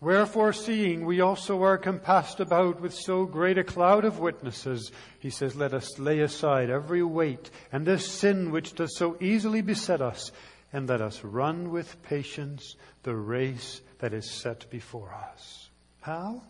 Wherefore, 0.00 0.54
seeing 0.54 1.04
we 1.04 1.20
also 1.20 1.62
are 1.62 1.76
compassed 1.76 2.40
about 2.40 2.80
with 2.80 2.94
so 2.94 3.26
great 3.26 3.58
a 3.58 3.64
cloud 3.64 4.06
of 4.06 4.18
witnesses, 4.18 4.90
he 5.18 5.28
says, 5.28 5.56
let 5.56 5.74
us 5.74 5.98
lay 5.98 6.20
aside 6.20 6.70
every 6.70 7.02
weight 7.02 7.50
and 7.70 7.86
this 7.86 8.08
sin 8.08 8.50
which 8.50 8.74
does 8.74 8.96
so 8.96 9.18
easily 9.20 9.60
beset 9.60 10.00
us, 10.00 10.32
and 10.72 10.88
let 10.88 11.02
us 11.02 11.22
run 11.22 11.70
with 11.70 12.02
patience 12.02 12.76
the 13.02 13.14
race 13.14 13.82
that 13.98 14.14
is 14.14 14.30
set 14.30 14.70
before 14.70 15.12
us. 15.12 15.68
How? 16.00 16.44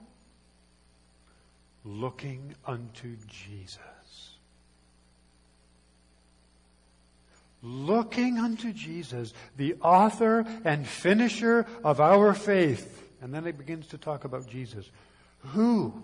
Looking 1.84 2.54
unto 2.64 3.16
Jesus. 3.26 3.99
Looking 7.62 8.38
unto 8.38 8.72
Jesus, 8.72 9.32
the 9.56 9.74
author 9.82 10.44
and 10.64 10.86
finisher 10.86 11.66
of 11.84 12.00
our 12.00 12.34
faith. 12.34 13.08
And 13.20 13.34
then 13.34 13.46
it 13.46 13.58
begins 13.58 13.88
to 13.88 13.98
talk 13.98 14.24
about 14.24 14.48
Jesus. 14.48 14.88
Who, 15.38 16.02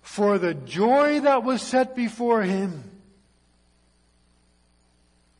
for 0.00 0.38
the 0.38 0.54
joy 0.54 1.20
that 1.20 1.42
was 1.42 1.62
set 1.62 1.96
before 1.96 2.42
him, 2.42 2.84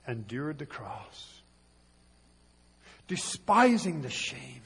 endured 0.07 0.59
the 0.59 0.67
cross, 0.67 1.41
despising 3.07 4.03
the 4.03 4.11
shame 4.11 4.63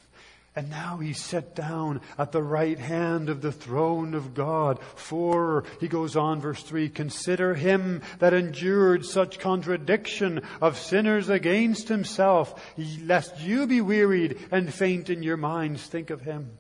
and 0.56 0.70
now 0.70 0.96
he's 0.96 1.22
set 1.22 1.54
down 1.54 2.00
at 2.16 2.32
the 2.32 2.42
right 2.42 2.78
hand 2.78 3.28
of 3.28 3.42
the 3.42 3.52
throne 3.52 4.14
of 4.14 4.32
God. 4.32 4.80
For, 4.94 5.64
he 5.80 5.86
goes 5.86 6.16
on, 6.16 6.40
verse 6.40 6.62
3, 6.62 6.88
consider 6.88 7.54
him 7.54 8.00
that 8.20 8.32
endured 8.32 9.04
such 9.04 9.38
contradiction 9.38 10.40
of 10.62 10.78
sinners 10.78 11.28
against 11.28 11.88
himself, 11.88 12.74
lest 13.02 13.38
you 13.42 13.66
be 13.66 13.82
wearied 13.82 14.38
and 14.50 14.72
faint 14.72 15.10
in 15.10 15.22
your 15.22 15.36
minds. 15.36 15.86
Think 15.86 16.08
of 16.08 16.22
him. 16.22 16.56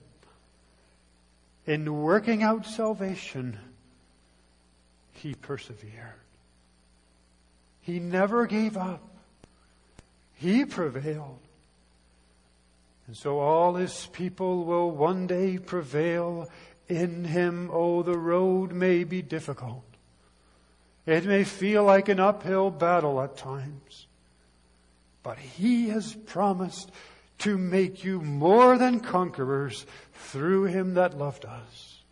In 1.64 2.02
working 2.02 2.42
out 2.42 2.66
salvation, 2.66 3.58
he 5.14 5.34
persevered. 5.34 6.20
He 7.80 7.98
never 7.98 8.46
gave 8.46 8.76
up. 8.76 9.02
He 10.34 10.66
prevailed. 10.66 11.40
And 13.06 13.16
so 13.16 13.38
all 13.38 13.74
his 13.74 14.06
people 14.12 14.64
will 14.64 14.90
one 14.90 15.26
day 15.26 15.58
prevail 15.58 16.48
in 16.88 17.24
him. 17.24 17.70
Oh, 17.72 18.02
the 18.02 18.18
road 18.18 18.72
may 18.72 19.04
be 19.04 19.22
difficult. 19.22 19.84
It 21.06 21.24
may 21.24 21.44
feel 21.44 21.84
like 21.84 22.08
an 22.08 22.18
uphill 22.18 22.70
battle 22.70 23.20
at 23.20 23.36
times. 23.36 24.06
But 25.22 25.38
he 25.38 25.88
has 25.90 26.14
promised 26.14 26.90
to 27.38 27.56
make 27.56 28.02
you 28.02 28.20
more 28.20 28.78
than 28.78 29.00
conquerors 29.00 29.86
through 30.12 30.64
him 30.64 30.94
that 30.94 31.18
loved 31.18 31.44
us. 31.44 32.02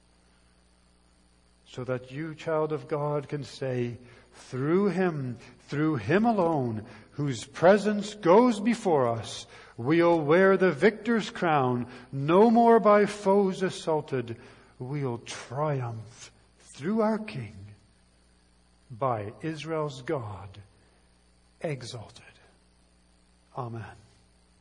So 1.67 1.83
that 1.85 2.13
you, 2.13 2.35
child 2.37 2.73
of 2.73 2.87
God, 2.87 3.29
can 3.29 3.43
say, 3.43 3.97
through 4.33 4.89
him, 4.89 5.39
through 5.69 5.97
him 5.97 6.25
alone, 6.25 6.85
whose 7.13 7.45
presence 7.45 8.15
goes 8.15 8.61
before 8.61 9.09
us, 9.09 9.47
We'll 9.77 10.21
wear 10.21 10.57
the 10.57 10.71
victor's 10.71 11.31
crown, 11.31 11.87
no 12.13 12.51
more 12.51 12.79
by 12.79 13.07
foes 13.07 13.63
assaulted. 13.63 14.37
We'll 14.79 15.19
triumph 15.19 16.31
through 16.61 17.01
our 17.01 17.19
King, 17.19 17.57
by 18.91 19.33
Israel's 19.43 20.03
God 20.03 20.59
exalted. 21.61 22.23
Amen. 23.57 24.04